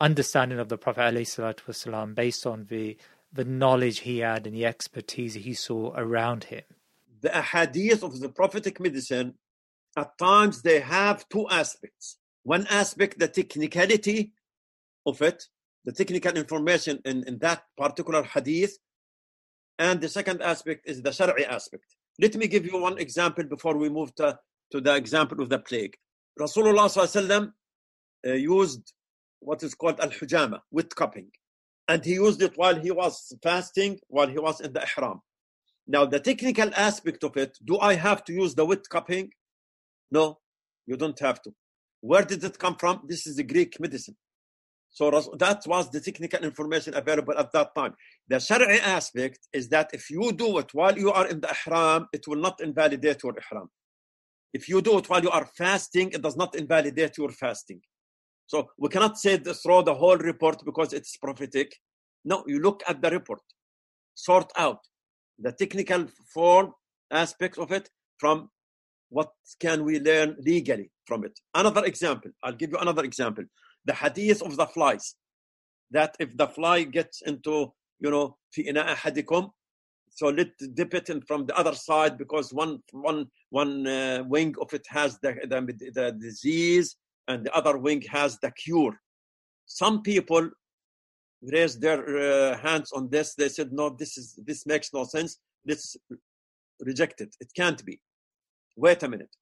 [0.00, 2.96] understanding of the Prophet والسلام, based on the
[3.32, 6.62] the knowledge he had and the expertise he saw around him?
[7.20, 9.34] The hadith of the prophetic medicine,
[9.96, 14.32] at times they have two aspects one aspect, the technicality
[15.06, 15.44] of it,
[15.84, 18.78] the technical information in, in that particular hadith.
[19.78, 21.84] And the second aspect is the Shari aspect.
[22.18, 24.38] Let me give you one example before we move to,
[24.72, 25.96] to the example of the plague.
[26.38, 27.52] Rasulullah
[28.26, 28.92] uh, used
[29.39, 31.29] what is called al-hijama, with cupping.
[31.87, 35.21] And he used it while he was fasting, while he was in the ihram.
[35.87, 39.29] Now, the technical aspect of it, do I have to use the wet cupping?
[40.09, 40.39] No,
[40.87, 41.51] you don't have to.
[42.01, 43.01] Where did it come from?
[43.07, 44.15] This is the Greek medicine.
[44.89, 47.95] So that was the technical information available at that time.
[48.29, 52.07] The Shari'i aspect is that if you do it while you are in the ihram,
[52.13, 53.69] it will not invalidate your ihram.
[54.53, 57.81] If you do it while you are fasting, it does not invalidate your fasting.
[58.46, 61.76] So we cannot say this, throw the whole report because it's prophetic.
[62.24, 63.40] No, you look at the report,
[64.14, 64.80] sort out
[65.38, 66.72] the technical form
[67.10, 67.88] aspect of it
[68.18, 68.50] from
[69.08, 71.38] what can we learn legally from it?
[71.54, 73.44] Another example, I'll give you another example.
[73.84, 75.14] The hadith of the flies.
[75.90, 79.50] That if the fly gets into, you know, في إناء أحدكم,
[80.10, 84.54] so let dip it in from the other side because one one one uh, wing
[84.60, 86.96] of it has the, the the disease
[87.27, 88.99] and the other wing has the cure.
[89.65, 90.49] Some people
[91.41, 93.35] raised their uh, hands on this.
[93.35, 95.37] They said, "No, this is this makes no sense.
[95.65, 95.97] Let's
[96.79, 97.35] reject it.
[97.39, 97.99] It can't be."
[98.75, 99.35] Wait a minute.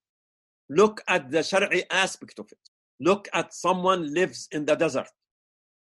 [0.70, 2.60] Look at the Shari'i aspect of it.
[3.00, 5.10] Look at someone lives in the desert.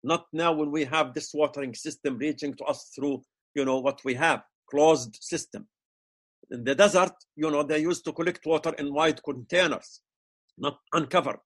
[0.03, 3.23] Not now when we have this watering system reaching to us through,
[3.55, 5.67] you know, what we have, closed system.
[6.51, 10.01] In the desert, you know, they used to collect water in wide containers,
[10.57, 11.39] not uncovered.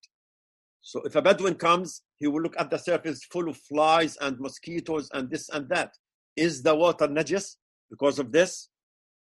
[0.81, 4.39] So if a Bedouin comes, he will look at the surface full of flies and
[4.39, 5.93] mosquitoes and this and that.
[6.35, 7.55] Is the water najis
[7.89, 8.69] because of this?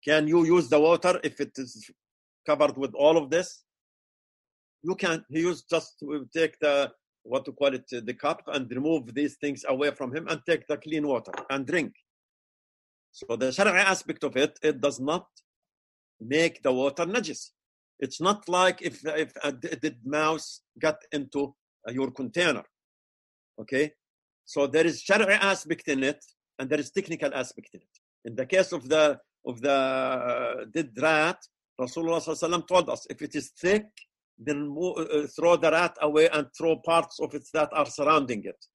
[0.04, 1.90] Can you use the water if it is
[2.46, 3.64] covered with all of this?
[4.84, 5.26] You can.
[5.30, 6.92] He used just to take the
[7.24, 10.68] what to call it the cup and remove these things away from him and take
[10.68, 11.94] the clean water and drink.
[13.12, 15.26] So the Shari'i aspect of it, it does not
[16.20, 17.50] make the water najis.
[18.00, 21.56] It's not like if if a dead mouse got into
[21.88, 22.64] uh, your container.
[23.60, 23.94] Okay,
[24.44, 26.24] so there is Shari'i aspect in it
[26.60, 27.96] and there is technical aspect in it.
[28.26, 31.38] In the case of the of the uh, dead rat,
[31.80, 33.86] Rasulullah told us if it is thick,
[34.38, 38.44] then uh, uh, throw the rat away and throw parts of it that are surrounding
[38.44, 38.66] it.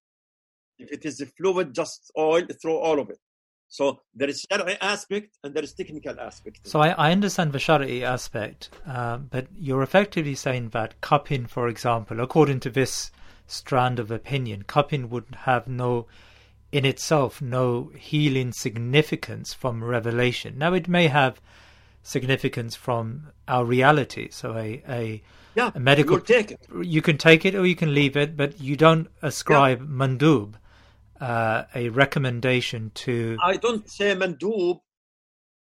[0.78, 3.18] If it is a fluid, just oil, throw all of it.
[3.70, 6.66] So there is Shari'i aspect and there is technical aspect.
[6.66, 11.68] So I, I understand the Shari'i aspect, uh, but you're effectively saying that cupping, for
[11.68, 13.12] example, according to this
[13.46, 16.06] strand of opinion, cupping would have no,
[16.72, 20.58] in itself, no healing significance from revelation.
[20.58, 21.40] Now it may have
[22.02, 24.30] significance from our reality.
[24.30, 25.22] So a, a
[25.54, 26.16] Yeah, a medical.
[26.16, 26.60] you'll take it.
[26.82, 30.54] You can take it or you can leave it, but you don't ascribe mandub,
[31.20, 33.36] uh, a recommendation to.
[33.42, 34.80] I don't say mandub.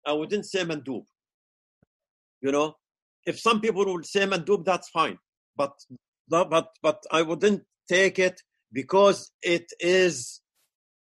[0.06, 1.04] I wouldn't say mandub.
[2.40, 2.76] You know,
[3.26, 5.18] if some people would say mandub, that's fine.
[5.56, 5.72] But
[6.28, 8.40] but but I wouldn't take it
[8.72, 10.40] because it is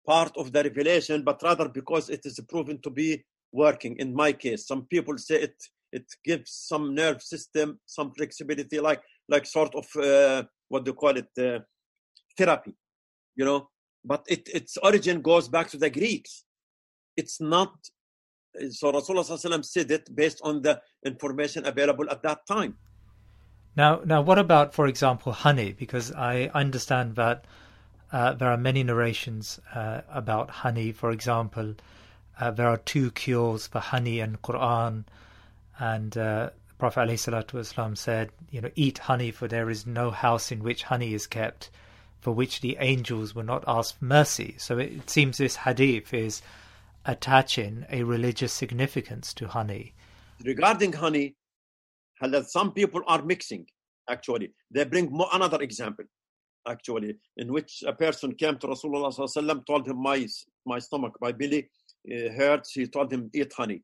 [0.06, 3.97] part of the revelation, but rather because it is proven to be working.
[4.00, 5.56] In my case, some people say it
[5.91, 10.95] it gives some nerve system some flexibility, like like sort of uh, what do you
[10.95, 11.60] call it uh,
[12.38, 12.73] therapy,
[13.36, 13.69] you know.
[14.08, 16.46] But it, its origin goes back to the Greeks.
[17.17, 17.74] It's not
[18.72, 22.78] so Rasulullah said it based on the information available at that time.
[23.76, 25.74] Now, now, what about, for example, honey?
[25.74, 27.46] Because I understand that
[28.12, 30.91] uh, there are many narrations uh, about honey.
[30.91, 31.76] For example,
[32.39, 35.04] uh, there are two cures for honey in Quran,
[35.78, 40.63] and uh, Prophet ﷺ said, "You know, eat honey, for there is no house in
[40.63, 41.70] which honey is kept,
[42.19, 46.41] for which the angels will not ask mercy." So it, seems this hadith is
[47.06, 49.93] attaching a religious significance to honey.
[50.43, 51.36] Regarding honey,
[52.45, 53.65] some people are mixing.
[54.10, 56.06] Actually, they bring more, another example.
[56.67, 60.27] Actually, in which a person came to Rasulullah told him my
[60.65, 61.69] my stomach, my belly
[62.12, 62.71] uh, hurts.
[62.73, 63.84] He told him eat honey.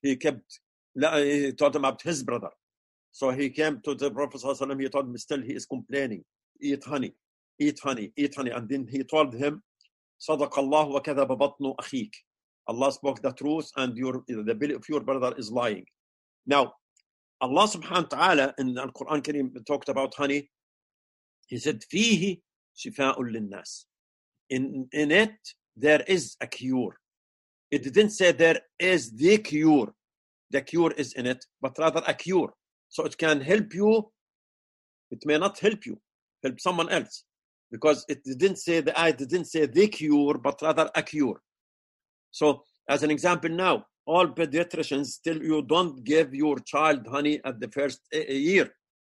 [0.00, 0.60] He kept.
[0.94, 2.50] He told him about his brother.
[3.10, 4.42] So he came to the Prophet
[4.80, 6.24] He told him still he is complaining.
[6.60, 7.14] Eat honey,
[7.59, 9.63] eat honey, eat honey, and then he told him,
[10.19, 12.13] "صدق الله وكذب بطن أخيك."
[12.67, 15.85] Allah spoke the truth and your the belly of your brother is lying.
[16.45, 16.73] Now,
[17.41, 20.49] Allah subhanahu wa ta'ala in the Quran Kareem talked about honey.
[21.47, 22.37] He said, فيه
[22.77, 23.85] شفاء للناس.
[24.49, 25.37] In, in it,
[25.75, 26.99] there is a cure.
[27.71, 29.93] It didn't say there is the cure.
[30.51, 32.53] The cure is in it, but rather a cure.
[32.89, 34.11] So it can help you.
[35.11, 35.99] It may not help you,
[36.43, 37.23] help someone else.
[37.74, 41.38] Because it didn't say the I didn't say the cure, but rather a cure.
[42.30, 42.46] So,
[42.88, 47.70] as an example now, all pediatricians tell you don't give your child honey at the
[47.76, 48.68] first eh, eh, year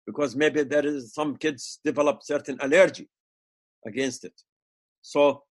[0.08, 3.10] because maybe there is some kids develop certain allergy
[3.86, 4.38] against it.
[5.02, 5.44] So,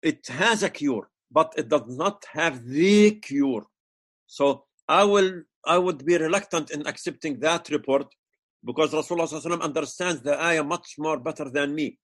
[0.00, 3.64] it has a cure, but it does not have the cure.
[4.28, 8.06] So, I will, I would be reluctant in accepting that report
[8.64, 11.98] because Rasulullah understands the ayah much more better than me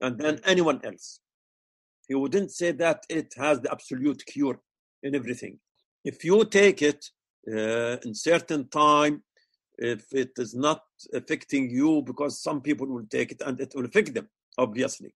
[0.00, 1.20] and then anyone else.
[2.06, 4.60] He wouldn't say that it has the absolute cure
[5.02, 5.58] in everything.
[6.04, 7.04] If you take it
[7.50, 9.22] uh, in certain time,
[9.78, 10.82] if it is not
[11.14, 15.14] affecting you, because some people will take it and it will affect them, obviously,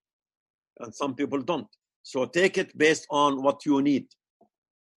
[0.81, 1.67] and some people don't.
[2.03, 4.07] So take it based on what you need.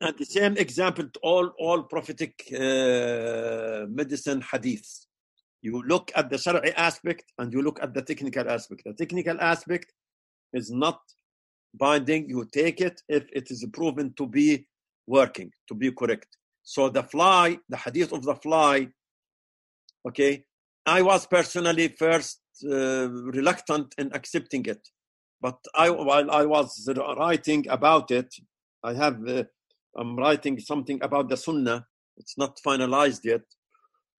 [0.01, 5.04] And the same example to all all prophetic uh, medicine hadiths.
[5.65, 8.83] You look at the Shari'i aspect and you look at the technical aspect.
[8.85, 9.87] The technical aspect
[10.53, 10.99] is not
[11.73, 14.67] binding, you take it if it is proven to be
[15.07, 16.27] working, to be correct.
[16.61, 18.89] So the fly, the hadith of the fly,
[20.07, 20.45] okay,
[20.85, 24.87] I was personally first uh, reluctant in accepting it.
[25.41, 28.31] But I, while I was writing about it,
[28.83, 29.45] I have, uh,
[29.97, 31.87] I'm writing something about the Sunnah.
[32.17, 33.41] It's not finalized yet.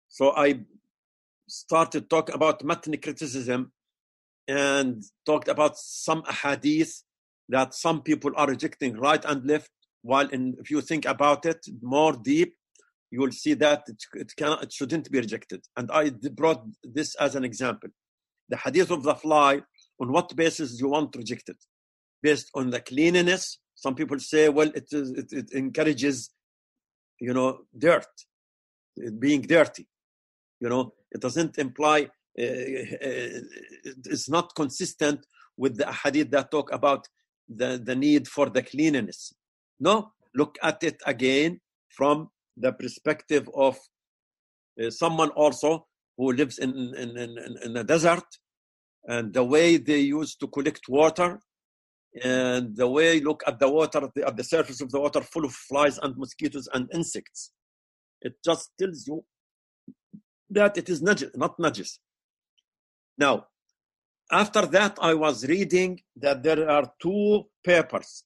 [0.10, 0.66] So I
[1.48, 3.72] started talking about matn criticism
[4.48, 7.04] and talked about some hadith
[7.50, 11.66] that some people are rejecting right and left while in, if you think about it
[11.82, 12.56] more deep
[13.12, 15.64] you will see that it, it, cannot, it shouldn't be rejected.
[15.78, 17.90] And i brought this as an example.
[18.50, 19.62] The hadith of the fly
[20.02, 21.58] on what basis do you want to reject it?
[22.22, 26.32] Based on the cleanliness some people say well it, is, it, it encourages
[27.20, 28.08] you know dirt
[29.20, 29.88] being dirty
[30.60, 33.40] you know it doesn't imply uh, uh,
[34.06, 35.26] it's not consistent
[35.58, 37.08] with the hadith that talk about
[37.48, 39.34] the, the need for the cleanliness.
[39.80, 43.78] No, look at it again from the perspective of
[44.82, 45.88] uh, someone also
[46.18, 48.26] who lives in, in, in, in a desert
[49.06, 51.40] and the way they used to collect water
[52.24, 55.54] and the way look at the water at the surface of the water full of
[55.54, 57.52] flies and mosquitoes and insects
[58.22, 59.24] it just tells you
[60.50, 62.00] that it is najis, not najis
[63.18, 63.46] now
[64.32, 68.24] after that, I was reading that there are two papers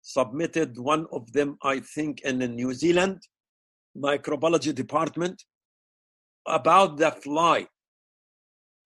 [0.00, 3.22] submitted, one of them, I think, in the New Zealand
[3.96, 5.42] microbiology department
[6.46, 7.66] about the fly,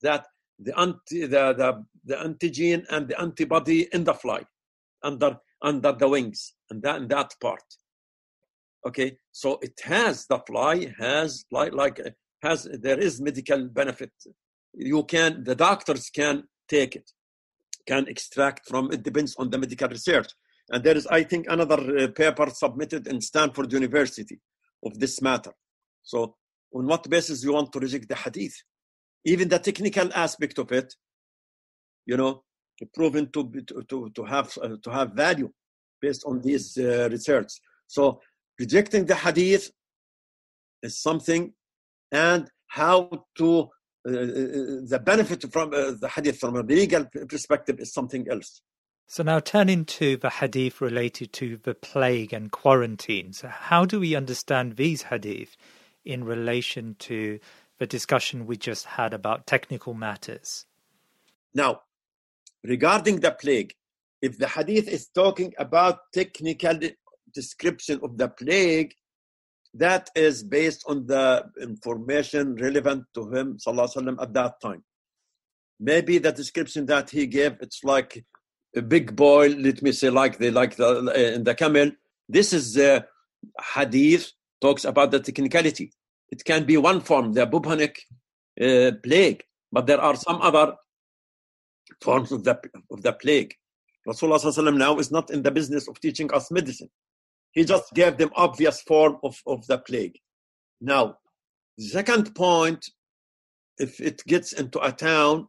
[0.02, 0.26] that
[0.58, 4.42] the, anti, the, the, the antigen and the antibody in the fly
[5.02, 7.62] under, under the wings and that, in that part.
[8.86, 12.00] Okay, so it has, the fly has like, like
[12.46, 14.12] has there is medical benefit.
[14.74, 16.36] You can the doctors can
[16.74, 17.08] take it,
[17.90, 20.30] can extract from it depends on the medical research.
[20.70, 24.38] And there is, I think, another uh, paper submitted in Stanford University
[24.84, 25.52] of this matter.
[26.02, 26.36] So,
[26.74, 28.56] on what basis you want to reject the hadith?
[29.24, 30.94] Even the technical aspect of it,
[32.04, 32.42] you know,
[32.94, 33.42] proven to
[33.88, 35.50] to to have uh, to have value
[36.00, 37.52] based on these uh, research.
[37.86, 38.20] So,
[38.58, 39.70] rejecting the hadith
[40.82, 41.52] is something,
[42.12, 43.70] and how to
[44.06, 48.60] uh, the benefit from uh, the hadith from a legal perspective is something else.
[49.08, 53.32] So now turning to the hadith related to the plague and quarantine.
[53.32, 55.56] So how do we understand these hadith
[56.04, 57.40] in relation to
[57.78, 60.66] the discussion we just had about technical matters?
[61.54, 61.82] Now,
[62.62, 63.74] regarding the plague,
[64.22, 66.78] if the hadith is talking about technical
[67.32, 68.94] description of the plague,
[69.75, 74.83] that is based on the information relevant to him وسلم, at that time.
[75.79, 78.23] Maybe the description that he gave, it's like
[78.75, 81.91] a big boil, let me say, like the like the in the camel.
[82.29, 83.05] This is the
[83.75, 84.31] hadith
[84.61, 85.91] talks about the technicality.
[86.29, 88.03] It can be one form, the bubonic
[88.61, 90.75] uh, plague, but there are some other
[92.01, 92.59] forms of the
[92.91, 93.55] of the plague.
[94.07, 96.89] Rasulullah now is not in the business of teaching us medicine.
[97.56, 100.18] He just gave them obvious form of, of the plague.
[100.78, 101.16] Now,
[101.80, 102.84] second point,
[103.78, 105.48] if it gets into a town,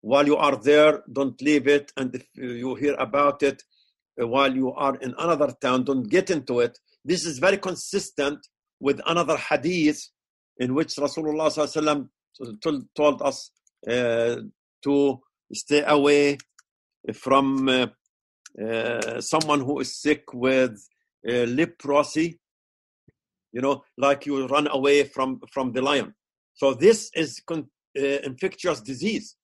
[0.00, 1.92] while you are there, don't leave it.
[1.98, 3.62] And if you hear about it
[4.20, 6.78] uh, while you are in another town, don't get into it.
[7.04, 8.38] This is very consistent
[8.80, 10.00] with another hadith
[10.56, 12.08] in which Rasulullah
[12.62, 13.50] told, told us
[13.86, 14.36] uh,
[14.82, 15.20] to
[15.52, 16.38] stay away
[17.12, 17.86] from uh,
[18.64, 20.78] uh, someone who is sick with
[21.28, 22.38] uh, leprosy.
[23.52, 26.14] You know, like you run away from from the lion.
[26.54, 29.36] So this is con- uh, infectious disease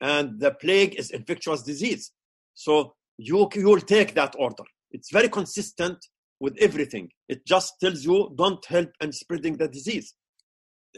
[0.00, 2.12] and the plague is infectious disease.
[2.54, 4.64] So you you will take that order.
[4.90, 5.98] It's very consistent
[6.40, 7.10] with everything.
[7.28, 10.14] It just tells you don't help in spreading the disease.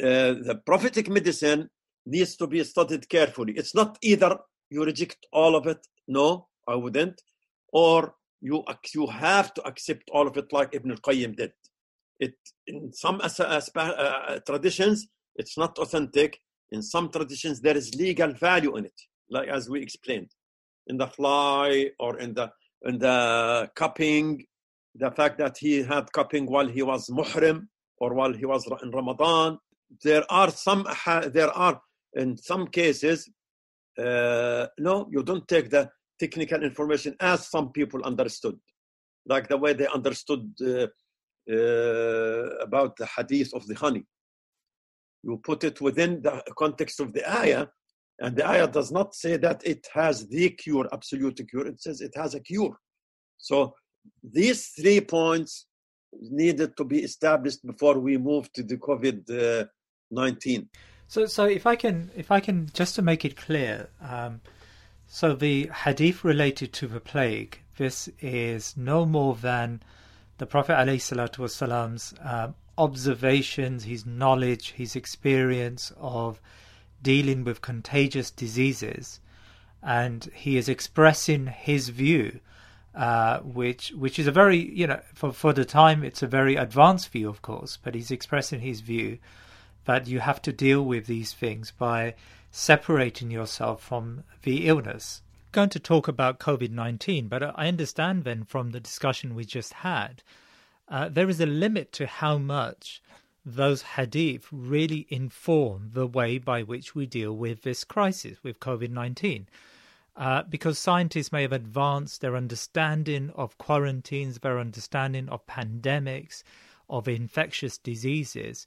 [0.00, 1.68] Uh, the prophetic medicine
[2.06, 3.54] needs to be studied carefully.
[3.56, 4.38] It's not either
[4.70, 5.78] you reject all of it.
[6.06, 7.20] No, I wouldn't.
[7.72, 8.64] Or you
[8.94, 11.52] you have to accept all of it like Ibn al-Qayyim did.
[12.20, 12.34] It
[12.66, 18.32] in some as, as, uh, traditions it's not authentic in some traditions there is legal
[18.32, 20.30] value in it like as we explained
[20.88, 22.50] in the fly or in the
[22.82, 24.44] in the cupping
[24.94, 27.68] the fact that he had cupping while he was muhrim
[27.98, 29.58] or while he was in ramadan
[30.02, 30.86] there are some
[31.32, 31.80] there are
[32.14, 33.28] in some cases
[33.98, 38.58] uh, no you don't take the technical information as some people understood
[39.26, 40.86] like the way they understood uh,
[41.50, 44.04] uh, about the hadith of the honey
[45.22, 47.66] you put it within the context of the ayah,
[48.20, 51.66] and the ayah does not say that it has the cure, absolute cure.
[51.66, 52.76] It says it has a cure.
[53.36, 53.74] So
[54.22, 55.66] these three points
[56.12, 59.68] needed to be established before we move to the COVID
[60.10, 60.68] nineteen.
[61.06, 64.40] So, so if I can, if I can, just to make it clear, um,
[65.10, 69.82] so the hadith related to the plague, this is no more than
[70.36, 76.40] the Prophet ﷺ's uh, observations, his knowledge, his experience of
[77.02, 79.20] dealing with contagious diseases,
[79.82, 82.40] and he is expressing his view,
[82.94, 86.56] uh, which which is a very you know for for the time it's a very
[86.56, 89.18] advanced view, of course, but he's expressing his view
[89.86, 92.14] that you have to deal with these things by
[92.50, 95.22] separating yourself from the illness.
[95.52, 99.72] Going to talk about COVID nineteen, but I understand then from the discussion we just
[99.72, 100.22] had
[100.90, 103.02] uh, there is a limit to how much
[103.44, 108.90] those hadith really inform the way by which we deal with this crisis, with COVID
[108.90, 109.48] 19.
[110.16, 116.42] Uh, because scientists may have advanced their understanding of quarantines, their understanding of pandemics,
[116.90, 118.66] of infectious diseases.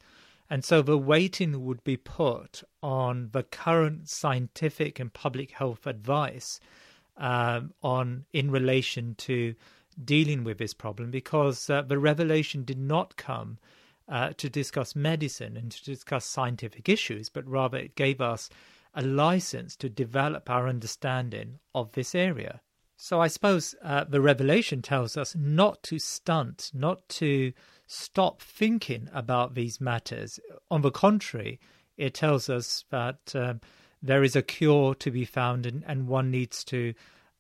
[0.52, 6.60] And so the weighting would be put on the current scientific and public health advice
[7.16, 9.56] um, on in relation to
[10.04, 13.60] dealing with this problem because uh, the revelation did not come
[14.10, 18.50] uh, to discuss medicine and to discuss scientific issues, but rather it gave us
[18.94, 22.60] a license to develop our understanding of this area.
[23.04, 27.52] So I suppose uh, the revelation tells us not to stunt, not to
[27.88, 30.40] stop thinking about these matters.
[30.70, 31.60] On the contrary,
[31.98, 33.60] it tells us that um,
[34.04, 36.94] there is a cure to be found and, and one needs to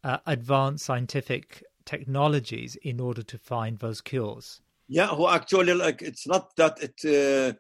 [0.04, 4.62] uh, advance scientific technologies in order to find those cures.
[4.88, 7.56] Yeah, who actually like it's not that it uh,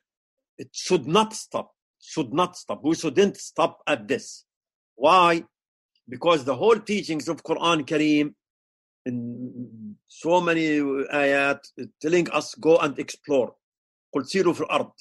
[0.57, 1.75] it should not stop.
[2.01, 2.83] Should not stop.
[2.83, 4.43] We shouldn't stop at this.
[4.95, 5.43] Why?
[6.10, 8.34] Because the whole teachings of Quran Kareem
[9.04, 10.78] in so many
[11.12, 11.60] ayat
[12.00, 13.54] telling us go and explore.
[14.14, 14.92] قل سيروا في الأرض.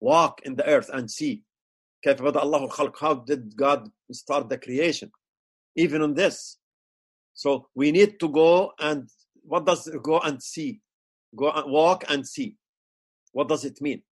[0.00, 1.42] Walk in the earth and see.
[2.04, 2.96] كيف بدأ الله الخلق?
[2.98, 5.10] How did God start the creation?
[5.76, 6.58] Even on this.
[7.32, 9.08] So we need to go and
[9.42, 10.80] what does go and see?
[11.34, 12.56] Go and walk and see.
[13.32, 14.02] What does it mean?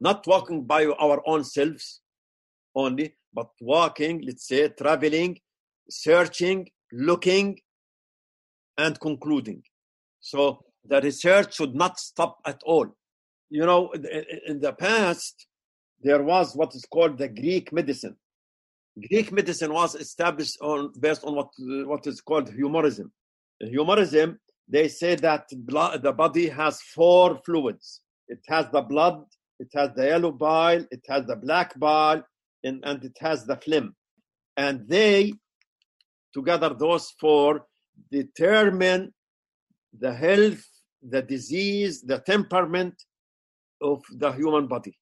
[0.00, 2.00] Not walking by our own selves
[2.74, 5.38] only, but walking, let's say, traveling,
[5.89, 7.59] searching, looking,
[8.77, 9.63] and concluding.
[10.19, 12.87] So the research should not stop at all.
[13.49, 13.91] You know,
[14.47, 15.47] in the past,
[16.01, 18.15] there was what is called the Greek medicine.
[19.09, 23.11] Greek medicine was established on based on what what is called humorism.
[23.59, 28.01] In Humorism, they say that blood, the body has four fluids.
[28.27, 29.23] It has the blood,
[29.59, 32.23] it has the yellow bile, it has the black bile,
[32.63, 33.95] and, and it has the phlegm.
[34.57, 35.33] And they,
[36.35, 37.65] together, those four,
[38.11, 39.03] determine
[40.03, 40.63] the health,
[41.01, 42.95] the disease, the temperament
[43.81, 44.93] of the human body.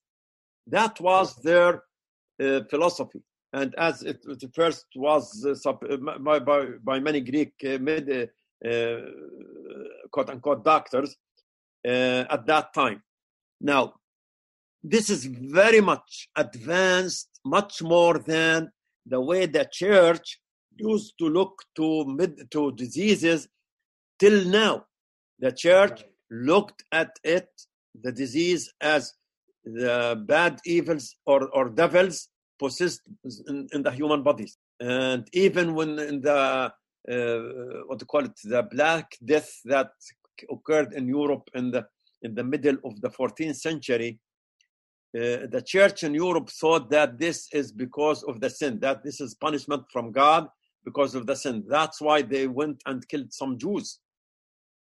[0.68, 1.84] That was their
[2.42, 3.22] uh, philosophy.
[3.52, 5.78] And as it, it first was uh, sub,
[6.20, 8.30] by, by, by, many Greek uh, med,
[8.66, 8.98] uh,
[10.12, 11.16] quote unquote doctors
[11.88, 13.04] uh, at that time.
[13.62, 13.94] Now,
[14.84, 18.72] this is very much advanced, much more than
[19.06, 20.40] the way the church
[20.78, 23.48] used to look to mid, to diseases
[24.20, 24.86] till now.
[25.40, 27.50] The church looked at it,
[28.02, 29.14] the disease, as
[29.66, 33.02] the bad evils or, or devils possessed
[33.48, 34.58] in, in the human bodies.
[34.80, 36.72] And even when in the
[37.12, 37.38] uh,
[37.88, 39.92] what to call it, the Black Death that
[40.50, 41.86] occurred in Europe in the
[42.22, 44.18] in the middle of the 14th century,
[45.16, 49.20] uh, the church in Europe thought that this is because of the sin, that this
[49.20, 50.48] is punishment from God
[50.86, 51.64] because of the sin.
[51.68, 54.00] That's why they went and killed some Jews.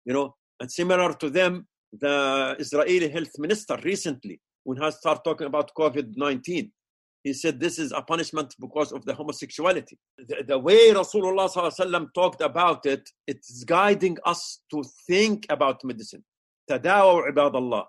[0.06, 5.47] You know, and similar to them, the Israeli health minister recently, when he started talking
[5.47, 6.72] about COVID 19,
[7.24, 9.97] he said this is a punishment because of the homosexuality.
[10.18, 16.24] The, the way Rasulullah talked about it, it's guiding us to think about medicine.
[16.70, 17.86] Tadawu ibadallah.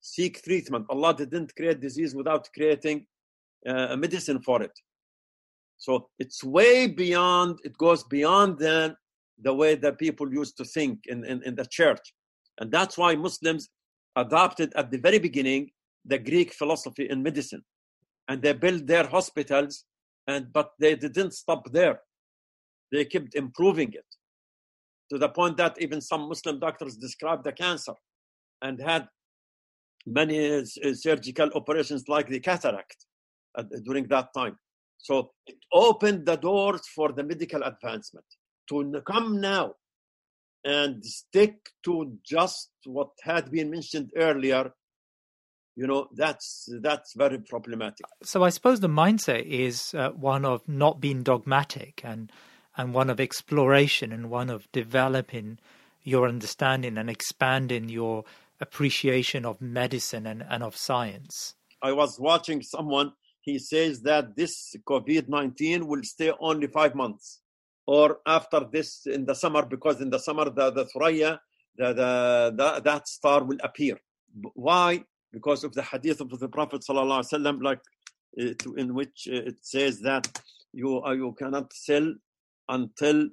[0.00, 0.86] Seek treatment.
[0.90, 3.06] Allah didn't create disease without creating
[3.68, 4.72] uh, a medicine for it.
[5.82, 8.94] So it's way beyond, it goes beyond than
[9.46, 12.04] the way that people used to think in, in, in the church.
[12.60, 13.68] And that's why Muslims
[14.14, 15.70] adopted at the very beginning
[16.04, 17.64] the Greek philosophy in medicine.
[18.28, 19.84] And they built their hospitals
[20.28, 22.00] and but they didn't stop there.
[22.92, 24.06] They kept improving it
[25.10, 27.94] to the point that even some muslim doctors described the cancer
[28.62, 29.08] and had
[30.06, 30.64] many
[30.94, 32.98] surgical operations like the cataract
[33.58, 34.56] uh, during that time
[35.02, 38.24] so it opened the doors for the medical advancement
[38.68, 39.74] to come now
[40.64, 44.72] and stick to just what had been mentioned earlier.
[45.74, 48.06] You know that's that's very problematic.
[48.22, 52.30] So i suppose the mindset is uh, one of not being dogmatic and
[52.76, 55.58] and one of exploration and one of developing
[56.04, 58.24] your understanding and expanding your
[58.60, 61.54] appreciation of medicine and, and of science.
[61.82, 63.12] I was watching someone
[63.42, 67.40] he says that this covid-19 will stay only five months
[67.86, 71.38] or after this in the summer because in the summer the, the Thuraya,
[71.76, 73.98] the, the, the, that star will appear
[74.54, 77.80] why because of the hadith of the Prophet sallallahu like
[78.40, 80.26] uh, in which uh, it says that
[80.72, 82.14] you uh, you cannot sell
[82.68, 83.28] until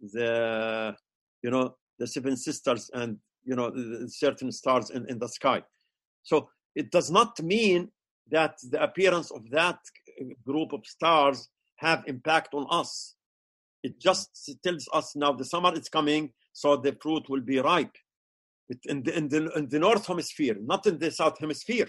[0.00, 0.94] the
[1.42, 3.72] you know the seven sisters and you know
[4.06, 5.62] certain stars in, in the sky.
[6.22, 7.90] So it does not mean
[8.30, 9.78] that the appearance of that
[10.44, 13.14] group of stars have impact on us.
[13.82, 14.30] It just
[14.62, 17.96] tells us now the summer is coming, so the fruit will be ripe
[18.84, 21.88] in the, in the, in the north hemisphere, not in the south hemisphere.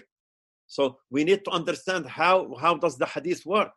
[0.66, 3.72] So we need to understand how, how does the hadith work.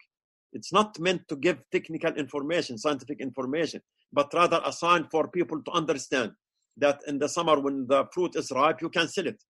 [0.54, 3.82] It's not meant to give technical information, scientific information,
[4.12, 6.32] but rather a sign for people to understand
[6.78, 9.44] that in the summer when the fruit is ripe, you can sell it.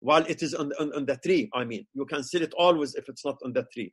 [0.00, 2.94] While it is on, on, on the tree, I mean, you can sell it always
[2.94, 3.92] if it's not on the tree.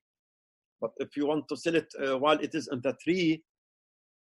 [0.81, 3.41] But if you want to sell it uh, while it is on the tree,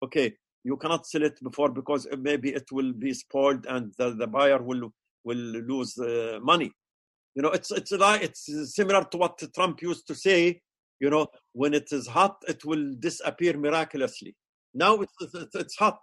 [0.02, 4.26] okay, you cannot sell it before because maybe it will be spoiled and the, the
[4.26, 4.92] buyer will
[5.24, 6.70] will lose uh, money.
[7.34, 8.42] You know it's it's like it's
[8.74, 10.60] similar to what trump used to say
[11.00, 14.34] you know when it is hot it will disappear miraculously.
[14.74, 15.98] Now it's it's, it's hot.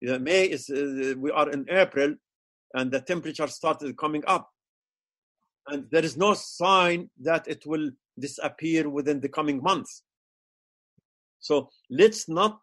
[0.00, 2.14] Yeah, may is uh, we are in april
[2.74, 4.50] and the temperature started coming up
[5.68, 10.02] and there is no sign that it will disappear within the coming months.
[11.38, 12.58] So let's not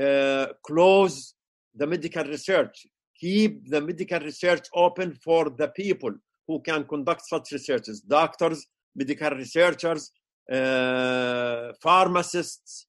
[0.00, 1.34] uh, close
[1.74, 2.86] the medical research.
[3.20, 6.12] Keep the medical research open for the people
[6.46, 10.10] who can conduct such researches doctors, medical researchers,
[10.52, 12.86] uh, pharmacists,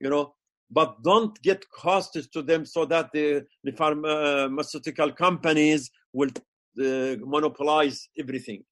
[0.00, 0.34] you know,
[0.70, 6.30] but don't get hostage to them so that the, the pharmaceutical companies will
[6.78, 8.64] uh, monopolize everything.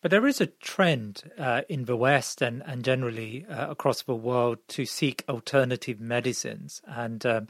[0.00, 4.14] But there is a trend uh, in the West and, and generally uh, across the
[4.14, 6.82] world to seek alternative medicines.
[6.86, 7.48] And um,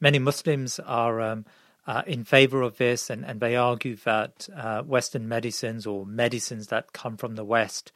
[0.00, 1.46] many Muslims are um,
[1.86, 6.66] uh, in favor of this, and, and they argue that uh, Western medicines or medicines
[6.66, 7.90] that come from the West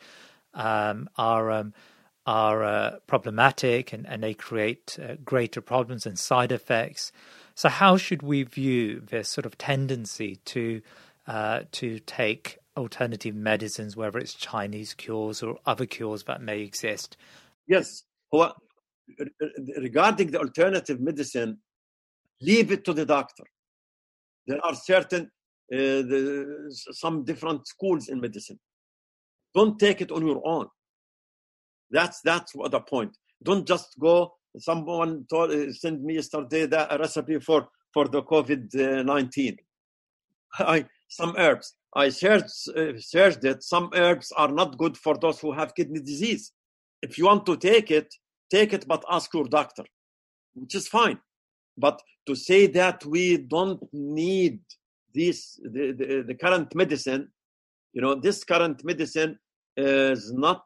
[0.55, 1.75] um, are um,
[2.27, 7.11] are uh, problematic and, and they create uh, greater problems and side effects.
[7.55, 10.83] So, how should we view this sort of tendency to
[11.29, 17.17] uh, to take alternative medicines, whether it's Chinese cures or other cures that may exist?
[17.67, 18.05] Yes.
[18.33, 18.57] Well,
[19.77, 21.59] regarding the alternative medicine,
[22.41, 23.45] leave it to the doctor.
[24.47, 25.31] There are certain
[25.71, 28.59] uh, the, some different schools in medicine.
[29.55, 30.67] Don't take it on your own.
[31.91, 33.17] That's that's what the point.
[33.43, 34.33] Don't just go.
[34.59, 39.57] Someone told, uh, sent me yesterday that a recipe for for the COVID nineteen.
[40.59, 41.75] I some herbs.
[41.97, 43.63] I searched uh, searched it.
[43.63, 46.53] Some herbs are not good for those who have kidney disease.
[47.03, 48.15] If you want to take it,
[48.51, 49.85] take it, but ask your doctor,
[50.55, 51.19] which is fine.
[51.77, 54.61] But to say that we don't need
[55.15, 57.29] this the, the, the current medicine,
[57.93, 59.39] you know, this current medicine
[59.77, 60.63] is not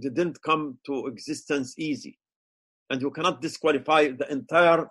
[0.00, 2.18] didn't come to existence easy.
[2.88, 4.88] And you cannot disqualify the entire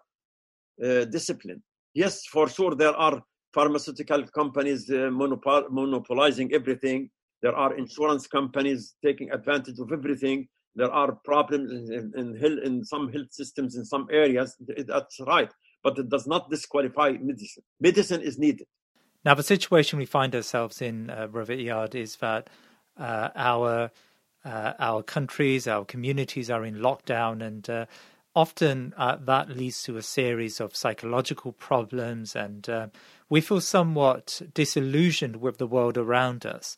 [0.83, 1.61] uh, discipline.
[1.93, 3.21] Yes, for sure, there are
[3.53, 7.09] pharmaceutical companies uh, monopol- monopolizing everything.
[7.41, 10.47] There are insurance companies taking advantage of everything.
[10.75, 14.55] There are problems in, in, in, in some health systems in some areas.
[14.87, 15.51] That's right.
[15.83, 17.63] But it does not disqualify medicine.
[17.79, 18.67] Medicine is needed.
[19.23, 22.49] Now, the situation we find ourselves in, uh, Iyad, is that
[22.97, 23.91] uh, our
[24.43, 27.85] uh, our countries, our communities are in lockdown, and uh,
[28.35, 32.87] often uh, that leads to a series of psychological problems, and uh,
[33.30, 36.76] we feel somewhat disillusioned with the world around us.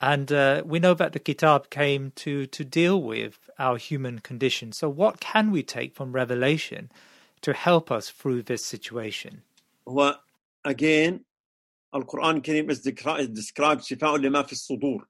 [0.00, 4.72] And uh, we know that the Kitab came to, to deal with our human condition.
[4.72, 6.90] So, what can we take from Revelation
[7.42, 9.42] to help us through this situation?
[9.84, 10.18] Well,
[10.64, 11.24] again,
[11.92, 15.04] Al Quran Kareem is described شفاء لما في الصدور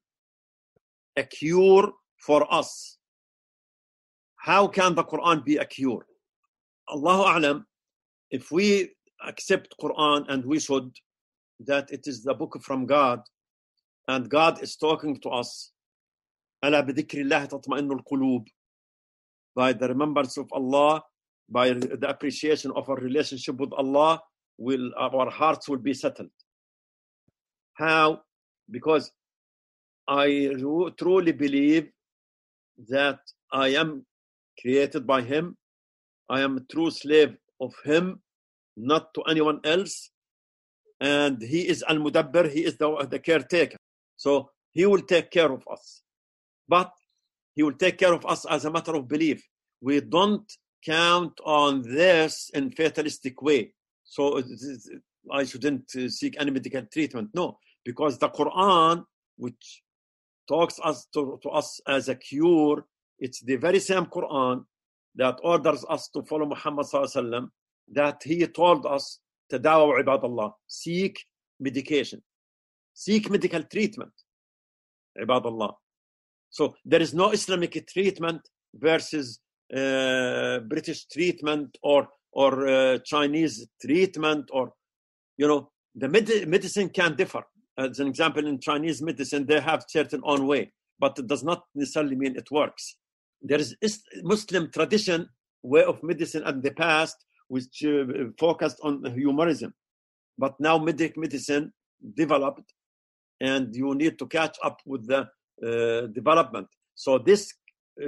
[1.16, 2.96] a cure for us.
[4.36, 6.06] How can the Quran be a cure?
[6.88, 7.64] Allahu A'lam,
[8.30, 8.90] if we
[9.26, 10.90] accept Quran and we should,
[11.60, 13.20] that it is the book from God
[14.08, 15.72] and God is talking to us,
[16.64, 18.48] ألا بذكر الله تطمئن القلوب
[19.54, 21.02] by the remembrance of Allah,
[21.48, 24.20] by the appreciation of our relationship with Allah,
[24.58, 26.30] will our hearts will be settled.
[27.74, 28.22] How?
[28.70, 29.10] Because
[30.06, 30.52] I
[30.98, 31.90] truly believe
[32.88, 33.20] that
[33.52, 34.06] I am
[34.60, 35.56] created by Him.
[36.28, 38.20] I am a true slave of Him,
[38.75, 40.11] not to anyone else.
[40.99, 43.77] And He is Al Mudabbir, He is the, the caretaker.
[44.15, 46.03] So He will take care of us.
[46.67, 46.91] But
[47.55, 49.43] He will take care of us as a matter of belief.
[49.81, 50.51] We don't
[50.85, 53.73] count on this in fatalistic way.
[54.03, 54.41] So
[55.31, 57.29] I shouldn't seek any medical treatment.
[57.33, 59.05] No, because the Quran,
[59.37, 59.83] which
[60.47, 62.85] talks us to, to us as a cure,
[63.19, 64.65] it's the very same Quran
[65.15, 66.85] that orders us to follow Muhammad
[67.91, 69.19] that he told us,
[69.51, 71.23] Tadawa ibadallah, seek
[71.59, 72.21] medication,
[72.93, 74.11] seek medical treatment,
[75.21, 75.75] ibadallah.
[76.49, 78.41] So there is no Islamic treatment
[78.73, 79.39] versus
[79.75, 84.73] uh, British treatment or or uh, Chinese treatment or
[85.37, 87.43] you know the med- medicine can differ.
[87.77, 91.63] As an example, in Chinese medicine they have certain own way, but it does not
[91.73, 92.95] necessarily mean it works.
[93.41, 93.75] There is
[94.23, 95.29] Muslim tradition
[95.61, 98.04] way of medicine in the past which uh,
[98.38, 99.74] focused on humorism,
[100.38, 101.72] but now medic medicine
[102.16, 102.72] developed,
[103.40, 105.28] and you need to catch up with the
[105.66, 106.68] uh, development.
[106.94, 107.52] So this
[108.02, 108.06] uh,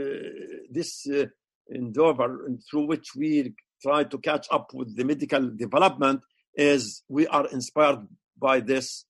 [0.70, 1.26] this uh,
[1.68, 6.20] endeavor through which we try to catch up with the medical development
[6.55, 8.07] is we are inspired
[8.38, 9.05] by this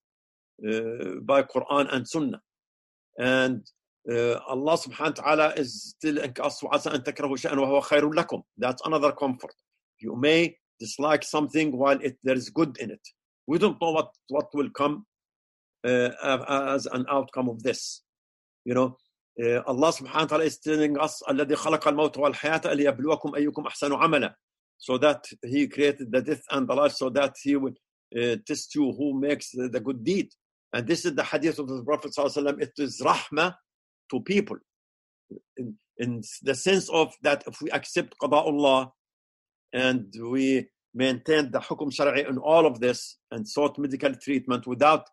[0.66, 2.40] uh, by Quran and Sunnah.
[3.18, 3.66] And
[4.10, 8.42] uh, Allah subhanahu wa ta'ala is still in وَعَسَىٰ أَن تَكْرَهُ شَيْئًا وَهُوَ خَيْرٌ لَكُمْ
[8.58, 9.54] That's another comfort.
[10.00, 13.00] You may dislike something while it, there is good in it.
[13.46, 15.06] We don't know what, what will come
[15.86, 16.10] uh,
[16.74, 18.02] as an outcome of this.
[18.64, 18.96] You know,
[19.42, 23.92] uh, Allah subhanahu wa ta'ala is telling us, الذي خلق الموت والحياة ليبلوكم أيكم أحسن
[23.92, 24.34] عملا.
[24.78, 27.74] So that He created the death and the life so that He will
[28.16, 30.28] uh, test you who makes the, the good deed.
[30.72, 32.60] And this is the hadith of the Prophet ﷺ.
[32.60, 33.54] It is rahmah
[34.10, 34.56] to people.
[35.56, 38.90] In, in the sense of that if we accept qada'ullah
[39.73, 45.07] and we maintain the hukum shari'i in all of this and sought medical treatment without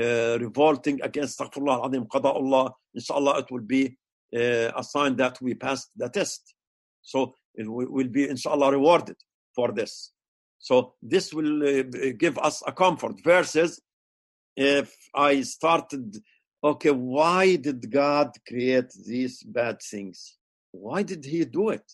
[0.00, 3.96] uh, revolting against astaghfirullah al-azim qada'ullah, inshallah it will be
[4.36, 6.54] uh, a sign that we passed the test.
[7.02, 9.16] So it will be inshallah rewarded
[9.54, 10.12] for this.
[10.58, 11.82] So this will uh,
[12.18, 13.80] give us a comfort versus
[14.56, 16.16] if I started,
[16.62, 20.36] okay, why did God create these bad things?
[20.72, 21.92] Why did he do it?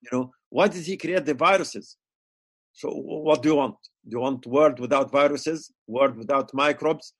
[0.00, 1.96] You know, why did he create the viruses?
[2.74, 3.76] So what do you want?
[4.04, 7.14] Do you want world without viruses, world without microbes?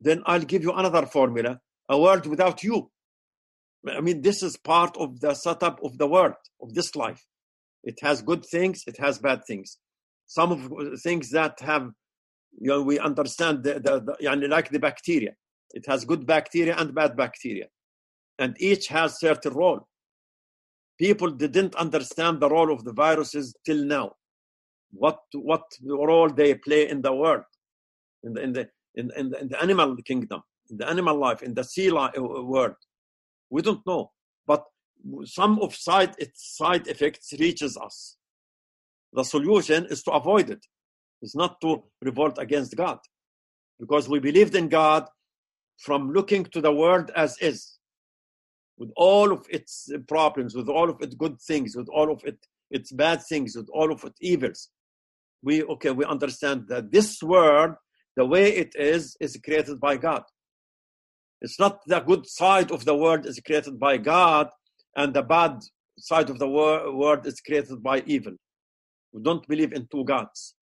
[0.00, 2.90] Then I'll give you another formula, a world without you.
[3.86, 7.26] I mean, this is part of the setup of the world, of this life.
[7.84, 9.76] It has good things, it has bad things.
[10.26, 11.90] Some of things that have,
[12.58, 15.32] you know, we understand, the, the, the, like the bacteria.
[15.74, 17.66] It has good bacteria and bad bacteria.
[18.38, 19.86] And each has certain role.
[20.98, 24.12] People didn't understand the role of the viruses till now.
[24.90, 27.44] What, what role they play in the world,
[28.24, 31.42] in the, in the, in, in, the, in the animal kingdom, in the animal life,
[31.42, 32.74] in the sea life, uh, uh, world.
[33.50, 34.10] We don't know.
[34.46, 34.64] But
[35.24, 38.16] some of side its side effects reaches us.
[39.12, 40.64] The solution is to avoid it.
[41.22, 42.98] It's not to revolt against God.
[43.78, 45.06] Because we believed in God
[45.78, 47.77] from looking to the world as is,
[48.78, 52.38] with all of its problems, with all of its good things, with all of it,
[52.70, 54.68] its bad things, with all of its evils.
[55.42, 57.74] We okay, we understand that this world,
[58.16, 60.22] the way it is, is created by God.
[61.40, 64.48] It's not the good side of the world is created by God,
[64.96, 65.60] and the bad
[65.98, 68.34] side of the world is created by evil.
[69.12, 70.54] We don't believe in two gods.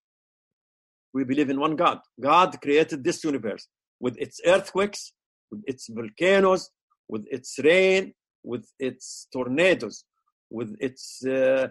[1.13, 1.99] We believe in one God.
[2.19, 3.67] God created this universe
[3.99, 5.13] with its earthquakes,
[5.49, 6.69] with its volcanoes,
[7.09, 10.05] with its rain, with its tornadoes,
[10.49, 11.67] with its uh,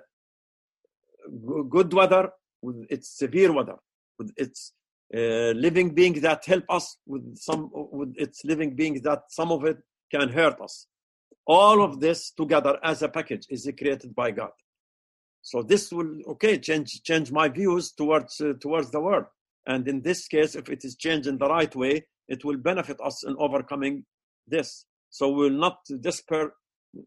[1.68, 2.30] good weather,
[2.62, 3.76] with its severe weather,
[4.18, 4.72] with its
[5.14, 9.64] uh, living beings that help us, with some with its living beings that some of
[9.64, 9.78] it
[10.11, 10.87] can hurt us.
[11.47, 14.51] All of this together as a package is created by God.
[15.43, 19.26] So this will okay change change my views towards uh, towards the world.
[19.66, 22.99] And in this case, if it is changed in the right way, it will benefit
[23.01, 24.05] us in overcoming
[24.47, 24.87] this.
[25.11, 26.53] So we will not despair,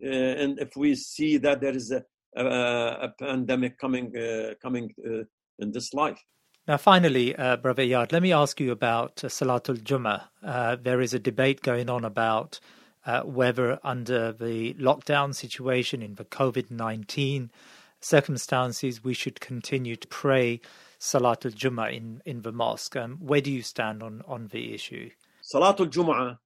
[0.04, 2.04] uh, and if we see that there is a,
[2.36, 5.24] a, a pandemic coming uh, coming uh,
[5.60, 6.20] in this life.
[6.68, 10.26] Now, finally, uh, Brother Iyad, let me ask you about uh, Salatul Jummah.
[10.44, 12.60] Uh, there is a debate going on about
[13.06, 17.50] uh, whether, under the lockdown situation in the COVID 19
[18.02, 20.62] circumstances, we should continue to pray
[21.00, 22.96] Salatul Jummah in, in the mosque.
[22.96, 25.10] Um, where do you stand on, on the issue?
[25.42, 26.38] Salatul Jummah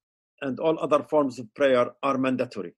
[0.43, 2.73] and all other forms of prayer are mandatory.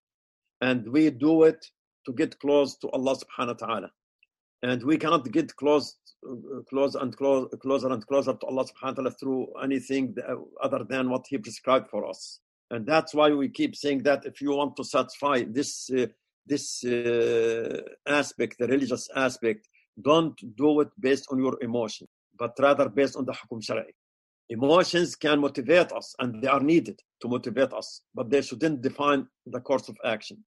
[0.61, 1.65] And we do it
[2.05, 3.91] to get close to Allah subhanahu wa ta'ala.
[4.63, 5.97] And we cannot get close,
[6.69, 10.15] close and close, closer and closer to Allah subhanahu wa ta'ala through anything
[10.61, 12.39] other than what He prescribed for us.
[12.71, 16.07] And that's why we keep saying that if you want to satisfy this uh,
[16.47, 19.67] this uh, aspect, the religious aspect,
[19.99, 22.07] don't do it based on your emotion,
[22.37, 23.93] but rather based on the hukum shari.
[24.49, 29.27] Emotions can motivate us and they are needed to motivate us, but they shouldn't define
[29.47, 30.43] the course of action.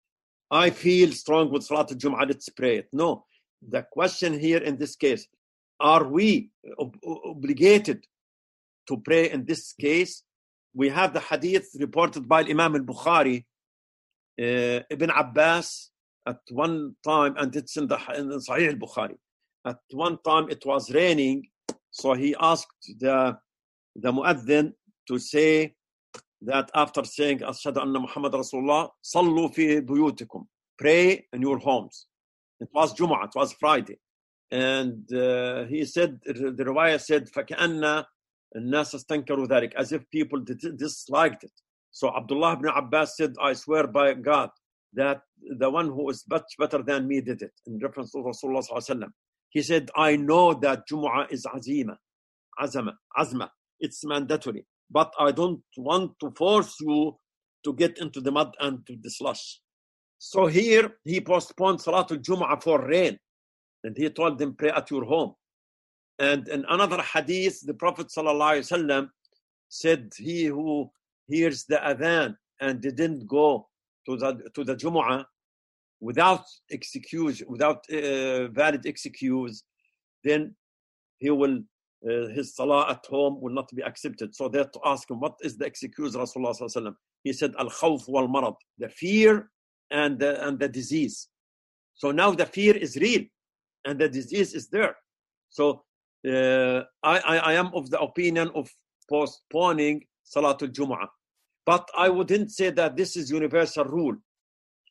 [0.49, 2.87] I feel strong with Salat al-Jum'ah, let's pray it.
[2.91, 3.25] No,
[3.67, 5.27] the question here in this case,
[5.79, 8.05] are we ob- obligated
[8.87, 10.23] to pray in this case?
[10.73, 13.45] We have the hadith reported by Imam al-Bukhari
[14.41, 15.91] uh, Ibn Abbas
[16.27, 19.17] at one time, and it's in the in Sahih al-Bukhari.
[19.65, 21.47] At one time, it was raining,
[21.91, 23.37] so he asked the
[23.96, 24.72] the muaddin
[25.08, 25.74] to say
[26.42, 30.46] that after saying Ashhadu anna Muhammad Rasulullah, sallu fi buyutikum,
[30.78, 32.06] pray in your homes.
[32.60, 33.98] It was Jum'ah, it was Friday.
[34.50, 38.04] And uh, he said, the riwayah said, فَكَأَنَّ
[38.56, 41.52] النَّاسَ اسْتَنْكَرُوا ذَلك, as if people disliked it.
[41.90, 44.50] So Abdullah ibn Abbas said, I swear by God
[44.94, 45.20] that
[45.58, 49.10] the one who is much better than me did it, in reference to Rasulullah
[49.50, 51.96] He said, I know that Jumu'ah is azima,
[52.58, 53.50] azama, azma.
[53.85, 54.65] it's mandatory.
[54.89, 57.17] But I don't want to force you
[57.65, 59.59] to get into the mud and to the slush.
[60.19, 63.19] So here he postponed Salatul Jumu'ah for rain.
[63.83, 65.33] And he told them, pray at your home.
[66.17, 69.09] And in another hadith, the Prophet ﷺ
[69.67, 70.89] said he who
[71.27, 73.67] hears the adhan and didn't go
[74.05, 75.25] to the to the Jumu'ah
[75.99, 79.63] without excuse, without uh, valid excuse,
[80.23, 80.55] then
[81.19, 81.59] he will
[82.09, 84.35] uh, his salah at home will not be accepted.
[84.35, 88.07] So they have to ask him, what is the excuse, Rasulullah He said, al khawf
[88.07, 89.49] wal marad, the fear
[89.91, 91.29] and the, and the disease.
[91.95, 93.23] So now the fear is real,
[93.85, 94.95] and the disease is there.
[95.49, 95.83] So
[96.27, 98.69] uh, I, I, I am of the opinion of
[99.09, 101.07] postponing Salatul Jumu'ah.
[101.65, 104.15] But I wouldn't say that this is universal rule.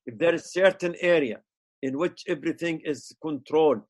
[0.06, 1.40] If there is certain area
[1.82, 3.82] in which everything is controlled,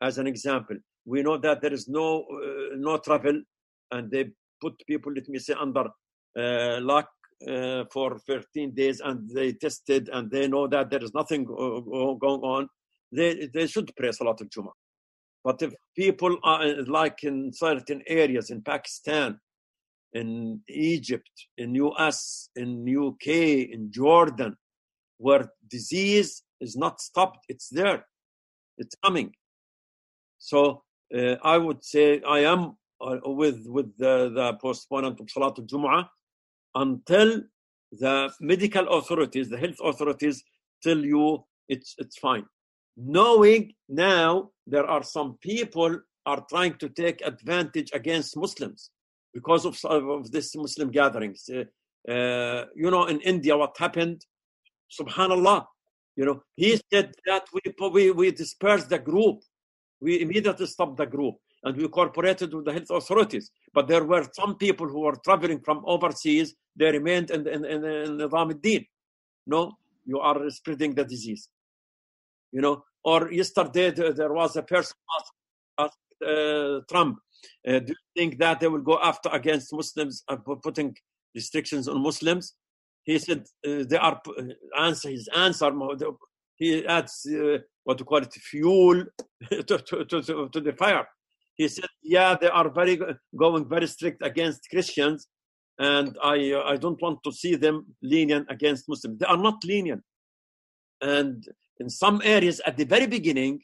[0.00, 0.76] as an example,
[1.08, 3.40] we know that there is no uh, no travel,
[3.90, 4.30] and they
[4.60, 5.86] put people, let me say, under
[6.38, 7.08] uh, lock
[7.48, 12.42] uh, for 13 days, and they tested, and they know that there is nothing going
[12.56, 12.68] on.
[13.10, 14.76] They they should pray Salatul Jummah.
[15.44, 16.66] But if people are
[16.98, 19.40] like in certain areas in Pakistan,
[20.12, 22.68] in Egypt, in US, in
[23.06, 23.26] UK,
[23.74, 24.56] in Jordan,
[25.16, 28.04] where disease is not stopped, it's there,
[28.76, 29.32] it's coming.
[30.38, 30.82] So
[31.16, 36.08] uh, I would say I am uh, with with the, the postponement of Salatul Jumu'ah
[36.74, 37.42] until
[37.92, 40.42] the medical authorities, the health authorities,
[40.82, 42.44] tell you it's it's fine.
[42.96, 48.90] Knowing now there are some people are trying to take advantage against Muslims
[49.32, 51.48] because of, of this Muslim gatherings.
[51.48, 54.24] Uh, you know, in India, what happened?
[54.98, 55.66] Subhanallah.
[56.16, 59.38] You know, he said that we, we, we dispersed the group.
[60.00, 63.50] We immediately stopped the group and we cooperated with the health authorities.
[63.72, 66.54] But there were some people who were traveling from overseas.
[66.76, 68.86] They remained in, in, in, in Nizam al-Din.
[69.46, 71.48] No, you are spreading the disease.
[72.52, 74.96] You know, or yesterday there was a person
[75.78, 75.96] asked,
[76.26, 77.18] uh, Trump,
[77.66, 80.96] uh, do you think that they will go after against Muslims and putting
[81.34, 82.54] restrictions on Muslims?
[83.04, 84.42] He said uh, they are uh,
[84.78, 85.70] answer his answer.
[86.58, 89.04] He adds uh, what to call it fuel
[89.50, 91.06] to, to, to, to, the fire.
[91.54, 92.98] He said, yeah, they are very
[93.36, 95.28] going very strict against Christians,
[95.78, 99.18] and I I don't want to see them lenient against Muslims.
[99.18, 100.02] They are not lenient,
[101.00, 101.44] and
[101.80, 103.60] in some areas at the very beginning,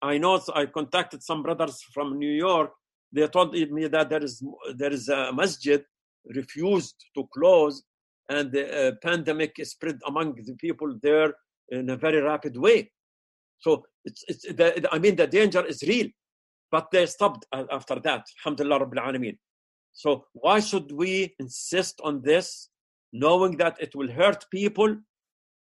[0.00, 2.70] I know I contacted some brothers from New York
[3.12, 4.42] they told me that there is
[4.76, 5.82] there is a masjid
[6.34, 7.82] refused to close,
[8.28, 11.32] and the uh, pandemic spread among the people there
[11.70, 12.90] in a very rapid way.
[13.58, 16.08] So it's, it's the, I mean the danger is real,
[16.70, 18.24] but they stopped after that.
[18.44, 19.38] Alhamdulillah Rabbil Alameen.
[19.92, 22.68] So why should we insist on this,
[23.12, 24.96] knowing that it will hurt people,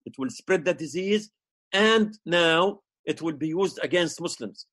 [0.05, 1.31] it will spread the disease,
[1.71, 4.65] and now it will be used against Muslims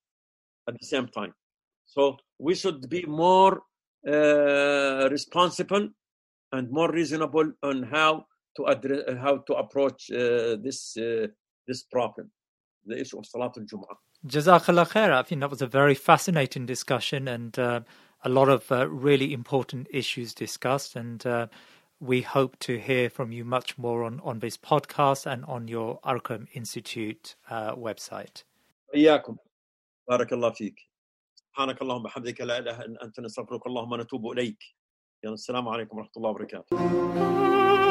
[0.68, 1.33] at the same time.
[1.87, 3.62] So we should be more
[4.09, 5.89] uh, responsible
[6.53, 8.27] and more reasonable on how
[8.57, 11.27] to address uh, how to approach uh, this uh,
[11.67, 12.31] this problem,
[12.87, 13.65] the issue of Salat al
[14.27, 15.13] Jazakallah khair.
[15.13, 17.81] I think that was a very fascinating discussion and uh,
[18.23, 20.97] a lot of uh, really important issues discussed.
[20.97, 21.49] And uh,
[22.01, 26.01] we hope to hear from you much more on, on this podcast and on your
[26.05, 28.45] Arqam Institute website.
[31.55, 34.59] سبحانك اللهم وبحمدك لا إله إلا أنت نستغفرك اللهم ونتوب إليك
[35.25, 37.74] السلام عليكم الله وبركاته